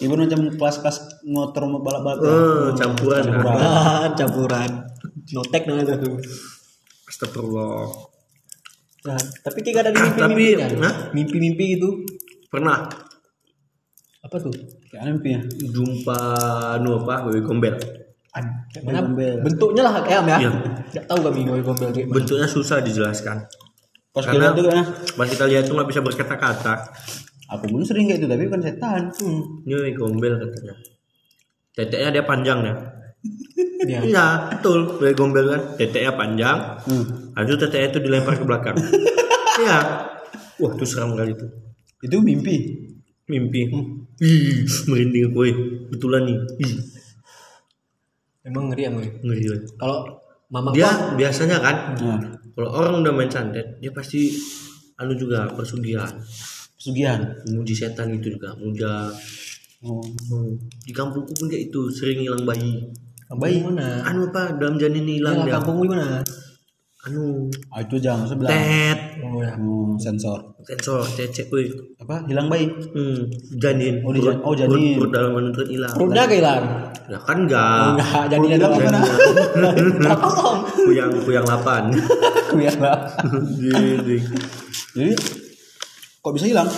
ibu 0.00 0.14
macam 0.16 0.40
kelas-kelas 0.58 1.22
motor 1.28 1.70
mau 1.70 1.78
balap-balap. 1.84 2.18
ya? 2.24 2.30
Eh, 2.34 2.68
campuran. 2.74 3.24
Campuran, 3.30 4.10
campuran. 4.18 4.70
Notek 5.30 5.62
namanya 5.70 5.94
tuh. 6.02 6.18
Astagfirullah. 7.06 7.86
Nah, 9.00 9.16
tapi 9.40 9.58
kayak 9.64 9.86
ada 9.86 9.90
di 9.94 10.00
Tapi, 10.00 10.12
mimpi-mimpi 10.12 10.46
kan? 10.58 10.70
Hah? 10.82 10.94
Mimpi-mimpi 11.14 11.64
gitu. 11.78 11.90
Pernah 12.50 12.90
Apa 14.20 14.36
tuh? 14.36 14.52
Kayak 14.92 15.00
aneh 15.06 15.12
mimpinya. 15.16 15.40
jumpa 15.70 16.18
anu 16.76 17.00
apa? 17.00 17.30
Gombel. 17.40 17.78
Mana? 18.30 19.02
Gombel. 19.02 19.42
Bentuknya 19.42 19.82
lah 19.90 19.92
kayak 20.06 20.22
ya. 20.22 20.38
Iya. 20.38 20.50
Enggak 20.94 21.04
tahu 21.10 21.18
kami 21.26 21.40
gombel 21.42 21.64
gombel 21.66 21.88
kayak. 21.90 22.06
Bentuknya 22.14 22.46
susah 22.46 22.78
dijelaskan. 22.78 23.36
Pas 24.10 24.26
Karena 24.26 24.50
tuh 24.54 24.66
kan, 24.66 24.86
pas 25.18 25.26
kita 25.26 25.44
lihat 25.46 25.70
tuh 25.70 25.74
nggak 25.78 25.88
bisa 25.90 26.00
berkata-kata. 26.02 26.74
aku 27.50 27.66
pun 27.66 27.82
sering 27.82 28.06
kayak 28.06 28.22
itu 28.22 28.26
tapi 28.30 28.46
bukan 28.46 28.62
setan. 28.62 29.02
Ini 29.66 29.74
wewe 29.74 29.90
gombel 29.98 30.38
katanya. 30.38 30.74
Teteknya 31.74 32.08
dia 32.14 32.24
panjang 32.26 32.58
ya. 32.62 32.74
Iya. 33.82 34.00
Iya, 34.06 34.26
betul. 34.54 35.02
Wewe 35.02 35.14
gombel 35.18 35.50
kan. 35.50 35.62
Teteknya 35.74 36.14
panjang. 36.14 36.58
Hmm. 36.86 37.34
Itu 37.34 37.58
teteknya 37.58 37.90
itu 37.90 37.98
dilempar 38.06 38.38
ke 38.38 38.44
belakang. 38.46 38.78
Iya. 39.60 39.76
Wah, 40.56 40.72
itu 40.72 40.88
seram 40.88 41.12
kali 41.12 41.36
itu. 41.36 41.44
Itu 42.00 42.16
mimpi. 42.24 42.56
Mimpi. 43.28 43.60
Ih, 44.24 44.64
merinding 44.88 45.36
gue. 45.36 45.48
Betulan 45.92 46.24
nih. 46.24 46.38
Ih, 46.64 46.74
Emang 48.40 48.72
ngeri 48.72 48.82
emang. 48.88 49.02
ya? 49.04 49.12
ngeri 49.20 49.42
banget. 49.46 49.62
Kalau 49.76 49.98
mama 50.48 50.68
Dia 50.72 50.88
gua 50.88 51.14
biasanya 51.16 51.56
kan 51.60 51.76
Nah, 52.00 52.20
kalau 52.56 52.68
orang 52.72 52.94
udah 53.04 53.12
main 53.12 53.30
santet, 53.30 53.66
dia 53.78 53.92
pasti 53.92 54.32
anu 54.96 55.12
juga 55.14 55.48
persugihan. 55.52 56.08
pesugihan. 56.74 57.20
Muji 57.52 57.76
setan 57.76 58.08
gitu 58.16 58.40
juga, 58.40 58.56
muja. 58.56 59.12
Oh. 59.80 60.00
Hmm. 60.00 60.56
Di 60.80 60.92
kampungku 60.92 61.32
pun 61.32 61.46
kayak 61.48 61.68
itu 61.68 61.80
sering 61.88 62.24
hilang 62.24 62.44
bayi. 62.44 62.80
bayi 63.30 63.60
mana? 63.62 64.02
Anu 64.02 64.28
apa 64.28 64.56
dalam 64.56 64.74
janin 64.74 65.04
hilang 65.06 65.40
Ya, 65.40 65.44
dia. 65.46 65.52
kampungmu 65.60 65.82
di 65.86 65.90
mana? 65.92 66.20
Anu 67.00 67.48
Ah, 67.68 67.80
itu 67.80 67.96
jangan 67.96 68.24
sebelah. 68.24 68.50
tet 68.50 68.98
Oh 69.22 69.40
ya. 69.40 69.56
Oh, 69.56 69.96
sensor. 69.96 70.36
sensor 70.60 71.00
cecek 71.06 71.48
gue. 71.48 71.72
Apa? 71.96 72.20
Hilang 72.24 72.46
bayi. 72.46 72.68
Hmm, 72.92 73.24
janin. 73.54 74.00
Oh, 74.02 74.12
di 74.12 74.20
jan- 74.20 74.36
oh, 74.38 74.52
Perut, 74.52 74.68
janin. 74.68 74.96
perut 74.96 75.10
dalam 75.10 75.30
anu 75.32 75.48
itu 75.48 75.58
kan 75.58 75.68
hilang. 75.70 75.92
Perutnya 75.92 76.22
kehilangan. 76.26 76.64
Ya 77.06 77.18
kan 77.18 77.38
enggak. 77.40 77.84
Enggak, 77.90 78.10
ada 78.20 78.36
hilang 78.38 78.60
orang. 78.70 78.76
gimana? 78.76 79.00
Tolong. 80.14 80.58
Kuyang 80.78 81.10
kuyang 81.20 81.46
8. 81.46 81.88
Biar 82.52 82.76
lah. 82.76 82.98
Jadi 83.56 84.16
Jadi 84.90 85.08
kok 86.18 86.32
bisa 86.34 86.46
hilang? 86.46 86.68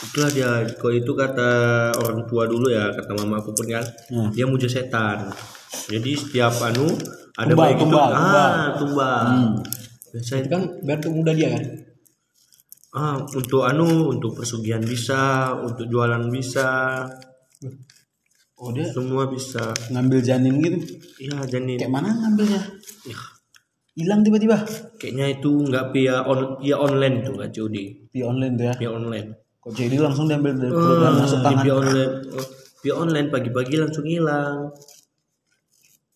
itulah 0.00 0.32
dia 0.32 0.48
kalau 0.74 0.96
itu 0.96 1.12
kata 1.12 1.50
orang 1.94 2.24
tua 2.24 2.48
dulu 2.48 2.72
ya 2.72 2.88
kata 2.88 3.12
mama 3.14 3.36
aku 3.36 3.52
pun 3.52 3.68
kan 3.68 3.84
Hmm. 4.08 4.32
dia 4.32 4.48
muja 4.48 4.64
setan 4.64 5.28
jadi 5.84 6.16
setiap 6.16 6.56
anu 6.62 6.88
ada 7.40 7.48
Tumbal, 7.48 7.64
bayi 7.64 7.72
gitu 7.72 7.82
tumbal, 7.88 8.10
ah 8.12 8.64
tumbal 8.76 9.20
Hmm. 9.24 9.50
biasanya 10.10 10.40
Itu 10.42 10.48
kan 10.50 10.62
biar 10.82 10.96
untuk 11.00 11.12
muda 11.14 11.32
dia 11.32 11.48
kan. 11.50 11.62
ah 12.92 13.16
untuk 13.22 13.62
anu 13.62 13.86
untuk 14.10 14.30
persugihan 14.34 14.82
bisa 14.82 15.20
untuk 15.58 15.86
jualan 15.86 16.26
bisa 16.28 16.68
Oh 18.56 18.68
dia 18.70 18.84
semua 18.84 19.24
bisa 19.24 19.72
ngambil 19.88 20.20
janin 20.20 20.60
gitu. 20.60 20.78
iya 21.18 21.40
janin 21.46 21.80
Kayak 21.80 21.92
mana 21.92 22.12
ngambilnya? 22.12 22.60
Ya, 23.02 23.16
Hilang 23.90 24.20
tiba-tiba. 24.20 24.60
kayaknya 24.96 25.32
itu 25.32 25.48
nggak 25.48 25.84
via 25.90 26.20
on 26.22 26.60
via 26.60 26.76
online 26.76 27.24
itu 27.24 27.30
nggak 27.32 27.50
COD 27.50 27.76
Di 28.06 28.20
online 28.20 28.54
tuh 28.54 28.66
ya. 28.68 28.74
via 28.76 28.90
online 28.90 29.28
Kok 29.56 29.72
jadi 29.72 29.96
langsung 29.96 30.24
diambil 30.24 30.52
dari 30.56 30.72
perut 30.72 30.98
dan 30.98 31.14
masuk 31.16 31.38
Ah, 31.38 31.44
tangan. 31.46 31.62
via 31.64 31.74
online 31.74 32.12
Oh, 32.30 32.46
via 32.80 32.94
online 32.96 33.28
pagi-pagi 33.28 33.74
langsung 33.76 34.04
hilang 34.04 34.72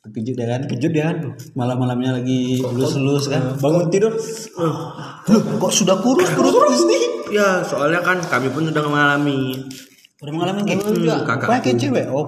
Terkejut 0.05 0.37
ya 0.37 0.47
kan? 0.47 0.61
Kejut 0.69 0.93
ya 0.93 1.05
kan? 1.09 1.17
Malam-malamnya 1.57 2.21
lagi 2.21 2.61
lulus-lulus 2.61 3.27
kan? 3.27 3.57
Bangun 3.57 3.89
tidur. 3.89 4.13
Loh, 4.13 5.41
kok 5.59 5.73
sudah 5.73 5.97
kurus 5.99 6.29
kurus 6.31 6.85
nih? 6.85 7.03
ya 7.33 7.65
soalnya 7.65 7.99
kan 7.99 8.21
kami 8.21 8.47
pun 8.47 8.69
sudah 8.69 8.85
mengalami 8.85 9.59
Udah 10.23 10.31
mengalami 10.31 10.61
kayak 10.63 10.87
Hmm, 10.87 10.95
juga. 10.95 11.15
kakakku. 11.21 11.49
Kakak 11.51 11.61
kayak 11.65 11.79
cewek. 11.81 12.07
Oh, 12.13 12.27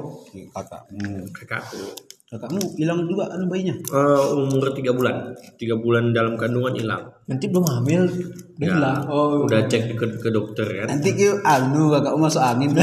kakakmu. 0.50 1.12
kakakku 1.30 1.84
Kakakmu 2.26 2.58
hilang 2.74 3.06
juga 3.06 3.30
anu 3.30 3.46
bayinya. 3.46 3.70
Eh, 3.78 4.24
umur 4.34 4.74
tiga 4.74 4.90
bulan 4.90 5.30
tiga 5.54 5.78
bulan 5.78 6.10
dalam 6.10 6.34
kandungan 6.34 6.74
hilang 6.74 7.06
Nanti 7.24 7.46
belum 7.46 7.62
hamil 7.64 8.02
udah 8.02 8.26
Ya, 8.58 8.74
hilang. 8.74 8.98
Oh, 9.06 9.46
udah 9.46 9.62
cek 9.64 9.94
ke, 9.94 10.06
ke 10.18 10.28
dokter 10.30 10.66
kan 10.66 10.90
Nanti 10.90 11.14
kyu 11.14 11.38
anu 11.40 11.86
kakakmu 11.86 12.26
masuk 12.26 12.42
angin. 12.42 12.74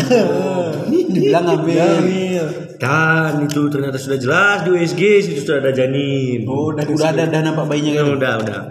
Dibilang 1.11 1.43
ngambil. 1.43 1.75
hamil. 1.75 2.45
kan 2.79 3.33
itu 3.39 3.61
ternyata 3.67 3.95
sudah 3.95 4.15
jelas 4.15 4.63
di 4.63 4.69
USG 4.73 5.01
situ 5.21 5.39
sudah 5.41 5.59
ada 5.59 5.71
janin 5.71 6.47
Oh, 6.47 6.71
udah 6.71 6.87
Udah 6.87 7.11
ada 7.11 7.27
dah 7.27 7.41
nampak 7.41 7.67
bayinya 7.67 7.91
Ya, 7.91 7.99
kan? 7.99 8.15
udah 8.15 8.33
udah 8.39 8.61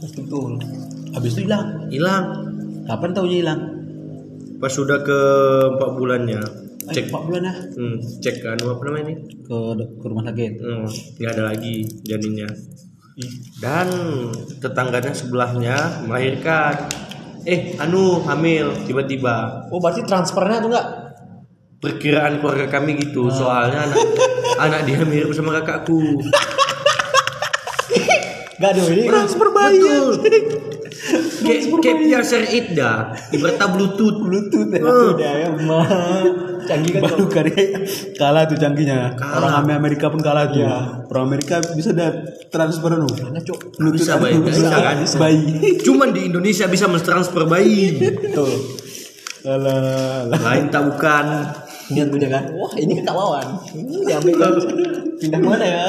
betul. 0.00 0.50
Habis 1.12 1.30
itu 1.32 1.40
hilang. 1.44 1.66
hilang 1.88 2.24
Kapan 2.84 3.10
taunya 3.12 3.38
hilang? 3.40 3.60
pas 4.54 4.72
sudah 4.72 4.96
ke 4.98 5.18
empat 5.76 5.90
bulannya 5.92 6.40
Cek. 6.92 7.08
4 7.08 7.26
bulan 7.28 7.42
ya 7.48 7.54
hmm, 7.54 7.96
cek 8.20 8.36
anu 8.44 8.76
apa 8.76 8.82
namanya 8.88 9.04
ini? 9.08 9.14
Ke 9.40 9.56
ke 9.78 10.06
rumah 10.10 10.24
sakit. 10.28 10.52
hmm, 10.60 10.86
nggak 11.20 11.32
ada 11.32 11.42
lagi 11.54 11.74
janinnya 12.04 12.48
dan 13.62 13.86
tetangganya 14.58 15.14
sebelahnya 15.14 16.02
melahirkan. 16.04 16.90
Eh 17.46 17.78
anu 17.78 18.24
hamil 18.26 18.74
tiba-tiba. 18.88 19.68
Oh, 19.70 19.78
berarti 19.78 20.02
transfernya 20.02 20.58
tuh 20.64 20.70
enggak? 20.74 20.86
perkiraan 21.84 22.40
keluarga 22.40 22.64
kami 22.72 22.96
gitu 22.96 23.28
soalnya 23.28 23.84
anak 23.84 24.00
anak 24.64 24.80
dia 24.88 25.04
mirip 25.04 25.28
sama 25.36 25.60
kakakku. 25.60 26.00
Enggak 28.54 28.70
dong, 28.80 28.88
ini. 28.96 29.04
Transfer 29.10 29.48
bayi. 29.50 29.82
betul. 29.82 30.08
Kayak 31.44 31.62
kayak 31.84 31.98
biasa 32.06 32.34
Ida 32.48 32.92
ibaratnya 33.34 33.66
bluetooth. 33.66 34.18
Bluetooth 34.24 34.70
ya. 34.72 34.80
Udah 34.80 35.32
ya, 35.36 35.48
mah. 35.52 35.84
Canggih 36.64 36.90
kan 36.96 37.02
Baru 37.04 37.24
kali 37.28 37.52
kalah 38.16 38.48
tuh 38.48 38.56
canggihnya. 38.56 39.12
Kalah. 39.14 39.60
Orang 39.60 39.72
Amerika 39.76 40.08
pun 40.08 40.20
kalah 40.20 40.48
tuh. 40.48 40.64
Orang 41.12 41.30
Amerika 41.30 41.60
bisa 41.76 41.92
ada 41.92 42.10
transfer 42.48 42.96
nu. 42.96 43.08
Cok? 43.08 43.78
bisa 43.92 44.16
bayi 44.16 44.38
bisa 44.40 44.72
kan 44.72 44.96
Bayi. 45.20 45.76
cuman 45.84 46.10
di 46.10 46.28
Indonesia 46.32 46.64
bisa 46.66 46.88
mentransfer 46.88 47.44
bayi 47.44 47.98
Tuh. 48.32 48.82
Alah, 49.44 50.24
lain 50.32 50.72
tak 50.72 50.82
bukan 50.88 51.26
Niat 51.84 52.08
punya 52.08 52.32
kan? 52.32 52.48
Wah, 52.56 52.72
ini 52.80 52.96
kan 52.96 53.12
lawan. 53.12 53.44
Ini 53.76 54.08
diambil 54.08 54.34
kan. 54.40 54.52
Pindah 55.20 55.40
mana 55.44 55.66
ya? 55.68 55.84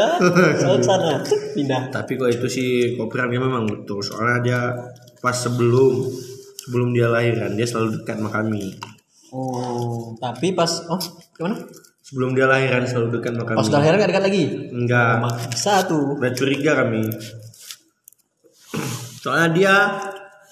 Soal 0.60 0.84
sana. 0.88 1.24
Pindah. 1.56 1.88
tapi 1.88 2.20
kok 2.20 2.28
itu 2.28 2.48
sih 2.52 2.70
koperannya 3.00 3.40
memang 3.40 3.64
betul 3.64 4.04
soalnya 4.04 4.38
dia 4.44 4.60
pas 5.24 5.32
sebelum 5.32 6.04
sebelum 6.60 6.92
dia 6.92 7.08
lahiran 7.08 7.56
dia 7.56 7.64
selalu 7.64 8.04
dekat 8.04 8.20
sama 8.20 8.28
kami 8.30 8.76
Oh, 9.36 10.16
tapi 10.16 10.56
pas 10.56 10.88
oh, 10.88 10.96
gimana? 11.36 11.60
sebelum 12.00 12.32
dia 12.32 12.48
lahiran 12.48 12.88
selalu 12.88 13.20
dekat 13.20 13.36
sama 13.36 13.44
kami. 13.44 13.58
Pas 13.60 13.70
lahiran 13.76 13.96
gak 14.00 14.10
dekat 14.16 14.26
lagi? 14.32 14.44
enggak. 14.72 15.14
Bisa 15.52 15.84
tuh. 15.84 16.16
udah 16.16 16.32
curiga 16.32 16.72
kami. 16.80 17.04
Soalnya 19.20 19.50
dia 19.52 19.76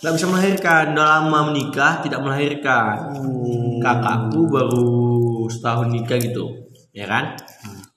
nggak 0.03 0.13
bisa 0.19 0.27
melahirkan. 0.27 0.83
Udah 0.91 1.07
lama 1.15 1.39
menikah 1.53 2.03
tidak 2.03 2.19
melahirkan. 2.19 3.15
Kakakku 3.79 4.41
baru 4.51 4.91
setahun 5.47 5.87
nikah 5.95 6.19
gitu. 6.19 6.67
Ya 6.91 7.07
kan? 7.07 7.39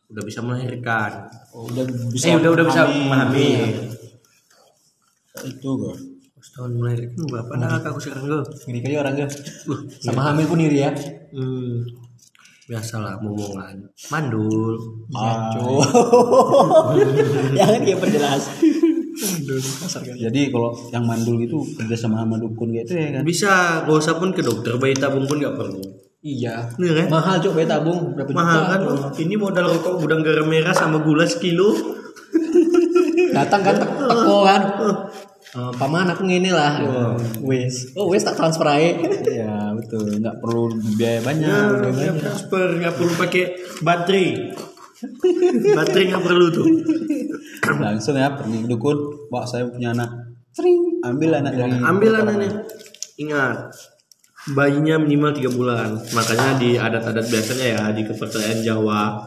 Udah 0.06 0.22
bisa 0.22 0.38
melahirkan. 0.46 1.26
Oh, 1.50 1.66
udah 1.66 1.82
eh 1.82 2.12
bisa. 2.14 2.38
udah 2.38 2.50
udah 2.54 2.64
bisa 2.70 2.82
memahami 2.86 3.48
Itu 5.42 5.70
kok. 5.82 6.15
Tahun 6.56 6.70
melahirkan 6.74 7.20
berapa 7.22 7.52
nah 7.54 7.76
aku 7.76 8.00
sekarang 8.00 8.24
gue 8.24 8.40
Ngiri 8.64 8.80
kali 8.82 8.94
orang 8.96 9.12
gak. 9.18 9.30
Sama 9.98 10.24
hamil 10.24 10.44
pun 10.44 10.58
iri 10.58 10.80
ya. 10.80 10.90
hmm, 11.28 11.84
biasalah 12.66 13.20
momongan 13.20 13.76
mandul 14.06 14.74
Iya, 15.08 15.32
cuk. 15.52 15.80
Jangan 17.54 17.80
dia 17.80 17.96
perjelas. 17.96 18.42
Jadi 20.18 20.40
kalau 20.48 20.70
yang 20.90 21.04
mandul 21.04 21.38
itu 21.38 21.56
kerja 21.74 21.96
sama 21.96 22.20
sama 22.20 22.36
dukun 22.36 22.68
gitu 22.70 22.92
ya 22.92 23.08
kan. 23.10 23.22
bisa 23.22 23.52
gak 23.82 23.96
usah 23.96 24.14
pun 24.14 24.30
ke 24.30 24.40
dokter 24.40 24.76
bayi 24.76 24.92
tabung 24.92 25.24
pun 25.24 25.36
gak 25.36 25.54
perlu 25.54 25.80
Iya. 26.18 26.72
Nih 26.74 26.90
kan 26.96 27.06
Mahal 27.12 27.36
cuk 27.38 27.52
bayi 27.54 27.64
tabung 27.64 28.12
berapa 28.12 28.32
mahal 28.32 28.58
juta? 28.58 28.72
kan 28.72 28.80
ini 29.16 29.34
modal 29.36 29.70
rokok 29.70 29.94
gudang 29.98 30.20
garam 30.20 30.44
merah 30.44 30.72
sama 30.72 30.98
gula 30.98 31.22
sekilo 31.22 31.70
Datang 33.28 33.60
kan 33.62 33.74
tek- 33.76 33.94
teko 34.10 34.36
kan. 34.42 34.62
Eh, 35.54 35.72
paman 35.78 36.10
aku 36.10 36.26
ngini 36.26 36.50
lah. 36.50 36.82
Wes. 37.44 37.94
Oh, 37.94 38.10
wes 38.10 38.26
tak 38.26 38.34
transfer 38.34 38.66
aja. 38.66 38.98
Iya 39.22 39.72
betul. 39.78 40.18
Nggak 40.18 40.42
perlu 40.42 40.74
biaya 40.98 41.22
banyak. 41.22 41.46
Nah, 41.46 41.92
biaya 41.94 42.12
transfer 42.18 42.66
nggak 42.82 42.94
perlu 42.98 43.12
pakai 43.14 43.44
baterai 43.84 44.28
baterai 45.76 46.04
nggak 46.08 46.24
perlu 46.24 46.46
tuh 46.48 46.66
Langsung 47.76 48.16
ya 48.16 48.32
pergi 48.32 48.64
dukun. 48.64 49.28
Pak 49.28 49.44
saya 49.44 49.68
punya 49.68 49.92
anak. 49.92 50.10
Sering 50.56 51.04
ambil 51.04 51.30
anak 51.36 51.52
dari. 51.52 51.76
ambil 51.84 52.12
anaknya 52.16 52.48
ingat 53.20 53.72
bayinya 54.56 54.96
minimal 55.00 55.36
tiga 55.36 55.50
bulan 55.52 56.00
makanya 56.16 56.56
di 56.56 56.80
adat-adat 56.80 57.26
biasanya 57.28 57.66
ya 57.76 57.82
di 57.92 58.02
kepercayaan 58.08 58.60
Jawa 58.62 59.20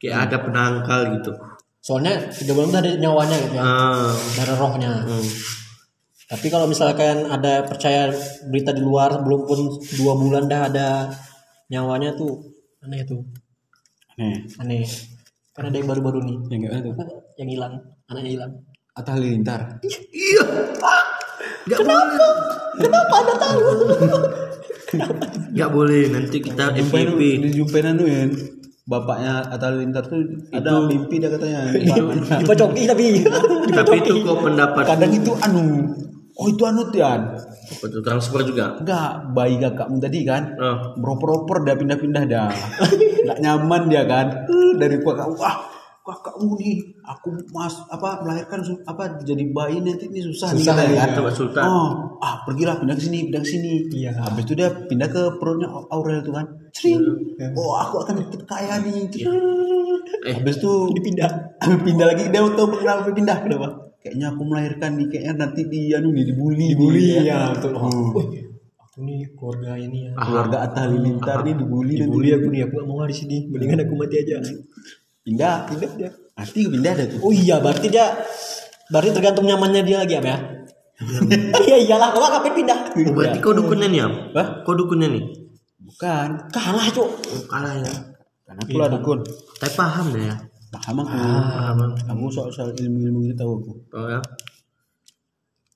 kayak 0.00 0.30
ada 0.30 0.36
penangkal 0.46 1.00
gitu 1.18 1.32
Soalnya 1.84 2.16
bulan 2.48 2.72
udah 2.72 2.80
ada 2.80 2.90
nyawanya 2.96 3.36
gitu 3.38 3.54
ya. 3.54 3.62
ah 3.62 4.08
Dari 4.34 4.54
rohnya. 4.54 4.92
hmm. 5.04 5.28
Tapi 6.24 6.46
kalau 6.48 6.64
misalkan 6.64 7.28
ada 7.28 7.60
percaya 7.62 8.08
berita 8.48 8.72
di 8.72 8.80
luar 8.80 9.20
belum 9.20 9.44
pun 9.44 9.60
dua 9.92 10.16
bulan 10.16 10.48
dah 10.48 10.72
ada 10.72 10.88
nyawanya 11.68 12.16
tuh 12.16 12.40
aneh 12.80 13.04
tuh 13.04 13.20
Nih, 14.16 14.48
aneh. 14.56 14.88
Kan 15.52 15.68
ada 15.68 15.76
yang 15.76 15.86
baru-baru 15.86 16.24
nih 16.24 16.36
yang 16.48 16.60
gimana 16.64 16.80
tuh? 16.82 16.94
yang 17.36 17.48
hilang 17.50 17.74
anaknya 18.06 18.30
hilang. 18.32 18.52
Atta 18.94 19.10
Halilintar. 19.12 19.60
iya 20.10 20.44
nggak 21.64 21.78
kenapa 21.78 22.26
Kenapa 22.74 23.14
anda 23.16 23.34
tahu? 23.36 23.60
nggak 25.54 25.70
boleh 25.70 26.02
nanti 26.08 26.36
kita 26.40 26.72
jumpain 27.52 27.86
anu 27.86 28.04
ya. 28.06 28.24
Bapaknya 28.84 29.48
Atta 29.48 29.72
Halilintar 29.72 30.04
tuh 30.04 30.20
ada 30.52 30.84
mimpi 30.84 31.16
dia 31.16 31.32
katanya. 31.32 31.72
Dipocoki 32.40 32.84
tapi. 32.84 33.24
tapi 33.72 33.96
itu 33.96 34.12
kok 34.20 34.38
pendapat 34.44 34.84
Kadang 34.84 35.12
itu 35.12 35.32
anu. 35.40 35.88
Oh 36.36 36.46
itu 36.50 36.62
anu 36.62 36.92
Tian. 36.92 37.32
apa 37.64 37.88
tuh 37.88 38.04
transfer 38.04 38.44
juga 38.44 38.76
Enggak, 38.76 39.32
bayi 39.32 39.56
kakakmu 39.56 39.96
tadi 39.96 40.20
kan. 40.28 40.52
oh. 40.60 40.92
Beroper-oper 41.00 41.64
dah 41.64 41.74
pindah-pindah 41.74 42.22
dah. 42.28 42.52
Enggak 43.24 43.38
nyaman 43.40 43.82
dia 43.88 44.04
kan. 44.04 44.26
Eh, 44.44 44.72
Dari 44.76 45.00
kakak, 45.00 45.32
wah 45.32 45.56
kakakmu 46.04 46.60
nih, 46.60 46.84
aku 47.00 47.32
mas 47.56 47.72
apa 47.88 48.20
melahirkan 48.20 48.60
apa 48.84 49.24
jadi 49.24 49.40
bayi 49.48 49.80
nanti 49.80 50.04
ini 50.12 50.20
susah, 50.20 50.52
nih 50.52 50.60
Susah, 50.60 50.76
iya. 50.84 51.08
kan. 51.08 51.16
Coba 51.16 51.30
Sultan. 51.32 51.64
Oh, 51.64 51.90
ah 52.20 52.44
pergilah 52.44 52.76
pindah 52.76 52.92
ke 52.92 53.02
sini, 53.08 53.32
pindah 53.32 53.40
ke 53.40 53.48
sini. 53.48 53.72
Iya. 53.88 54.12
Habis 54.20 54.44
itu 54.44 54.52
dia 54.52 54.68
pindah 54.68 55.08
ke 55.08 55.22
perutnya 55.40 55.72
Aurel 55.88 56.20
tuh 56.20 56.36
kan. 56.36 56.46
Cering. 56.76 57.00
Oh, 57.56 57.80
aku 57.80 58.04
akan 58.04 58.20
bikin 58.20 58.40
kaya 58.44 58.84
nih. 58.84 59.08
Eh. 60.28 60.34
Habis 60.36 60.60
itu 60.60 60.72
Dipindah. 60.92 61.56
pindah 61.64 62.06
lagi 62.12 62.28
dia 62.28 62.40
tahu 62.52 62.66
kenapa 62.76 63.08
pindah 63.08 63.38
kenapa? 63.40 63.68
Kayaknya 64.04 64.26
aku 64.36 64.42
melahirkan 64.44 64.90
nih, 65.00 65.06
kayaknya 65.08 65.32
nanti 65.40 65.60
dia 65.72 65.96
anu 65.96 66.12
nih 66.12 66.24
dibully. 66.28 66.76
Dibully 66.76 67.00
nih, 67.00 67.32
ya 67.32 67.56
betul. 67.56 67.72
Wih, 67.80 68.44
aku 68.76 68.98
nih 69.00 69.20
keluarga 69.32 69.72
ini 69.80 69.98
ya. 70.04 70.12
Keluarga 70.20 70.56
Atta 70.68 70.80
Halilintar 70.84 71.38
nih 71.40 71.56
dibully 71.56 71.96
nanti. 71.96 72.04
Dibully 72.04 72.28
aku 72.36 72.46
nih 72.52 72.60
aku 72.68 72.72
gak 72.76 72.86
mau 72.92 73.08
di 73.08 73.16
sini. 73.16 73.36
Mendingan 73.48 73.88
aku 73.88 73.96
mati 73.96 74.16
aja. 74.20 74.36
Pindah, 75.24 75.64
pindah 75.66 75.90
dia. 75.96 76.10
Nanti 76.36 76.60
pindah 76.68 76.92
dah 76.92 77.06
tuh. 77.08 77.18
Oh 77.24 77.32
iya, 77.32 77.56
berarti 77.58 77.88
dia 77.88 78.12
berarti 78.92 79.10
tergantung 79.16 79.48
nyamannya 79.48 79.82
dia 79.82 79.96
lagi 80.04 80.20
Am, 80.20 80.26
ya. 80.28 80.38
Iya 81.64 81.76
iyalah, 81.88 82.12
kalau 82.12 82.28
ngapain 82.28 82.54
pindah? 82.54 82.78
Oh, 82.92 83.12
berarti 83.16 83.38
kau 83.40 83.56
dukunnya 83.56 83.88
nih? 83.88 84.00
Hah? 84.36 84.62
Kau 84.62 84.76
dukunnya 84.76 85.08
nih? 85.10 85.24
Bukan. 85.80 86.28
Kalah, 86.52 86.86
Cuk. 86.92 87.08
Oh, 87.08 87.42
kalah 87.48 87.74
ya. 87.80 88.14
Karena 88.44 88.60
aku 88.60 88.76
lah 88.76 88.88
dukun. 88.92 89.18
Tapi 89.56 89.72
paham 89.72 90.06
deh 90.12 90.22
ya. 90.28 90.36
Paham 90.68 90.96
aku. 91.00 91.16
Paham. 91.16 91.78
Kamu 91.96 92.24
soal 92.28 92.52
soal 92.52 92.70
ilmu-ilmu 92.76 93.24
itu 93.24 93.34
tahu 93.34 93.50
aku. 93.56 93.72
Oh 93.96 94.08
ya. 94.12 94.20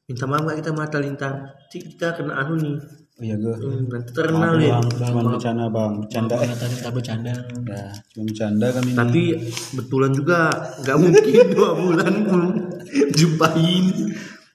Minta 0.09 0.25
maaf 0.29 0.45
gak 0.45 0.59
kita 0.61 0.71
mata 0.77 0.97
lintang. 1.01 1.37
Kita 1.73 2.13
kena 2.17 2.37
anu 2.45 2.61
nih. 2.61 2.77
Oh 3.19 3.27
iya 3.27 3.35
gue. 3.35 3.51
Hmm, 3.51 3.91
nanti 3.91 4.11
terkenal 4.15 4.55
ya. 4.63 4.79
Bang, 4.79 4.87
cuma 4.95 5.35
bercanda 5.35 5.67
bang. 5.67 5.93
Bercanda 6.07 6.35
eh. 6.39 6.55
Tadi 6.55 6.75
kita 6.79 6.91
bercanda. 6.95 7.35
Ya, 7.67 7.91
cuma 8.15 8.23
bercanda 8.31 8.67
kami. 8.71 8.89
ini. 8.95 8.95
Tapi 8.95 9.23
betulan 9.75 10.13
juga 10.15 10.39
nggak 10.87 10.97
mungkin 11.03 11.47
dua 11.59 11.71
bulan 11.75 12.15
pun 12.31 12.43
jumpain. 13.19 13.87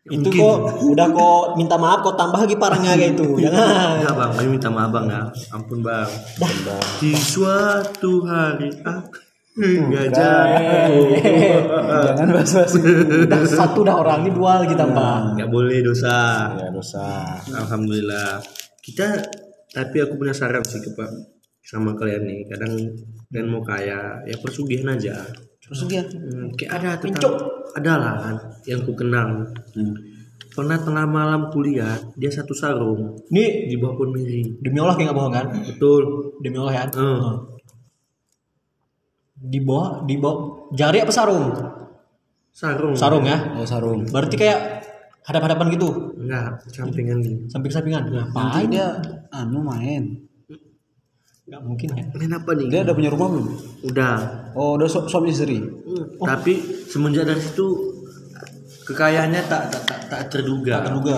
Itu 0.03 0.27
kok 0.31 0.57
udah 0.79 1.07
kok 1.11 1.43
minta 1.59 1.75
maaf 1.75 2.07
kok 2.07 2.15
tambah 2.15 2.39
lagi 2.39 2.55
parahnya 2.55 2.95
kayak 2.95 3.19
itu. 3.19 3.27
Jangan. 3.43 3.99
Enggak 3.99 4.15
bang, 4.15 4.31
kami 4.31 4.47
minta 4.55 4.69
maaf 4.71 4.89
bang 4.95 5.05
ya. 5.11 5.21
Ampun 5.51 5.79
bang. 5.83 6.09
Di 7.03 7.11
suatu 7.19 8.23
hari 8.23 8.71
aku 8.79 9.22
nggak 9.57 10.07
jauh. 10.09 11.07
Jangan 12.17 12.29
bahas-bahas. 12.33 12.73
Satu 13.53 13.85
dah 13.85 13.95
orang 14.01 14.25
ini 14.25 14.31
dua 14.33 14.65
lagi 14.65 14.73
tambah. 14.73 15.37
Nggak 15.37 15.49
boleh 15.49 15.79
dosa. 15.85 16.49
ya 16.57 16.69
dosa. 16.73 17.37
Alhamdulillah. 17.53 18.41
Kita 18.81 19.21
tapi 19.73 20.01
aku 20.01 20.17
punya 20.17 20.33
saran 20.33 20.65
sih 20.65 20.81
ke 20.81 20.93
Pak 20.97 21.09
sama 21.61 21.93
kalian 21.93 22.25
nih. 22.25 22.39
Kadang 22.49 22.73
kalian 23.29 23.47
mau 23.49 23.61
kaya 23.61 24.25
ya 24.25 24.35
persugihan 24.41 24.97
aja. 24.97 25.21
Dia. 25.63 26.05
Hmm, 26.05 26.53
kayak 26.53 26.71
ada 26.75 26.89
tetap 27.01 27.33
ada 27.73 27.93
lah 27.97 28.17
yang 28.69 28.83
ku 28.85 28.93
kenal. 28.93 29.47
Hmm. 29.73 29.95
Pernah 30.53 30.77
tengah 30.77 31.09
malam 31.09 31.49
kuliah 31.49 31.97
dia 32.13 32.29
satu 32.29 32.53
sarung 32.53 33.17
Ini 33.33 33.73
di 33.73 33.75
bawah 33.81 33.97
pohon 33.97 34.13
miri. 34.13 34.45
demi 34.61 34.77
Allah 34.77 34.93
kayak 34.93 35.09
gak 35.09 35.17
bohong 35.17 35.33
kan? 35.33 35.47
Betul. 35.65 36.03
Demi 36.45 36.61
Allah 36.61 36.73
ya. 36.77 36.85
Hmm. 36.93 37.52
Di 39.43 39.59
bawah 39.59 40.07
di 40.07 40.15
bawah 40.15 40.71
jari 40.71 41.03
apa 41.03 41.11
sarung? 41.11 41.51
Sarung. 42.49 42.95
Sarung 42.95 43.25
ya. 43.27 43.37
Oh 43.59 43.67
sarung. 43.67 44.07
Berarti 44.07 44.39
kayak 44.39 44.87
hadap-hadapan 45.27 45.73
gitu. 45.75 46.15
Enggak, 46.15 46.63
sampingan. 46.71 47.19
Samping-sampingan. 47.51 48.07
Nanti 48.07 48.23
Ngapain? 48.23 48.67
dia 48.71 48.87
anu 49.31 49.59
main. 49.59 50.03
Gak 51.43 51.59
mungkin 51.59 51.87
ya. 51.91 52.03
Main 52.15 52.31
apa 52.31 52.51
nih? 52.55 52.67
Dia 52.71 52.79
udah 52.87 52.95
punya 52.95 53.09
rumah 53.11 53.27
belum? 53.27 53.47
Udah. 53.83 54.15
Oh 54.55 54.79
udah 54.79 54.87
su- 54.87 55.07
suami 55.11 55.35
istri. 55.35 55.59
Hmm, 55.59 56.23
Tapi 56.23 56.53
semenjak 56.87 57.27
dari 57.27 57.43
situ 57.43 57.67
kekayaannya 58.85 59.41
tak 59.51 59.75
tak 59.75 59.81
tak, 59.83 59.99
tak 60.07 60.21
terduga. 60.31 60.87
Terduga. 60.87 61.15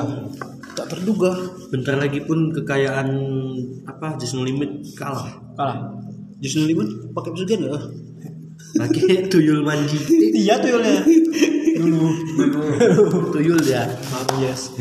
Tak 0.73 0.87
terduga. 0.89 1.31
Bentar 1.69 1.95
lagi 1.95 2.25
pun 2.25 2.49
kekayaan 2.51 3.07
apa 3.85 4.17
Just 4.17 4.33
No 4.33 4.41
Limit 4.41 4.81
kalah. 4.97 5.29
Kalah. 5.53 5.93
Jusnul 6.35 6.67
Liman 6.67 6.87
pakai 7.15 7.31
pesugihan 7.31 7.63
nggak? 7.63 7.83
Pakai 8.75 9.31
tuyul 9.31 9.63
manji. 9.63 9.95
Iya 10.35 10.59
tuh 10.59 10.83
ya. 10.83 10.99
Dulu. 11.79 12.05
tuyul 13.33 13.59
dia. 13.63 13.87
Maaf 14.11 14.35
yes. 14.43 14.75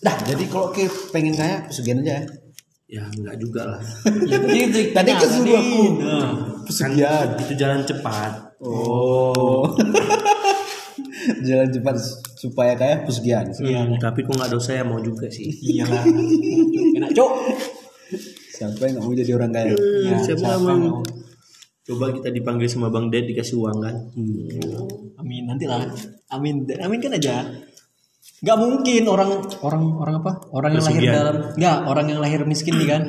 Dah, 0.00 0.16
jadi 0.28 0.44
kalau 0.48 0.72
ke 0.72 0.88
pengen 1.12 1.36
kaya 1.36 1.68
pesugihan 1.68 2.00
aja 2.00 2.12
ya. 2.16 2.24
Ya 2.90 3.02
enggak 3.06 3.36
juga 3.38 3.76
lah. 3.76 3.80
Gitu. 4.56 4.90
Tadi 4.96 5.10
kan 5.14 5.28
suruh 5.28 5.54
aku. 5.54 5.82
Kan 6.02 6.32
Pesugihan. 6.66 7.26
itu 7.38 7.54
jalan 7.54 7.80
cepat. 7.86 8.32
Oh. 8.58 9.62
Jalan 11.46 11.68
cepat 11.70 11.96
supaya 12.34 12.74
kaya 12.74 13.04
pesugihan. 13.04 13.46
Hmm, 13.46 13.94
tapi 14.00 14.24
kok 14.24 14.34
nggak 14.34 14.50
dosa 14.50 14.80
ya 14.80 14.82
mau 14.82 14.98
juga 14.98 15.28
sih. 15.28 15.46
Iyalah. 15.46 16.02
Enak, 16.96 17.10
Cuk. 17.14 17.30
Siapa 18.56 18.80
yang 18.88 18.98
nggak 18.98 19.04
mau 19.06 19.14
jadi 19.14 19.32
orang 19.38 19.52
kaya? 19.54 19.72
Iya, 19.76 20.16
siapa 20.24 20.58
siapa 20.58 20.72
mau? 20.74 21.00
Coba 21.80 22.12
kita 22.12 22.28
dipanggil 22.28 22.68
sama 22.68 22.88
Bang 22.88 23.08
Ded 23.08 23.24
dikasih 23.26 23.56
uang 23.56 23.78
kan. 23.80 23.94
Amin 25.16 25.42
nanti 25.44 25.64
lah. 25.64 25.84
Amin. 26.30 26.64
Amin 26.76 26.98
kan 26.98 27.12
aja. 27.12 27.44
Gak 28.40 28.56
mungkin 28.56 29.04
orang 29.04 29.36
orang 29.60 29.84
orang 30.00 30.14
apa? 30.24 30.32
Orang 30.48 30.72
yang 30.72 30.80
lahir 30.80 30.96
Pesugihan. 30.96 31.16
dalam 31.20 31.36
nggak 31.60 31.76
orang 31.84 32.06
yang 32.08 32.20
lahir 32.24 32.40
miskin 32.48 32.72
nih 32.80 32.88
kan? 32.88 33.02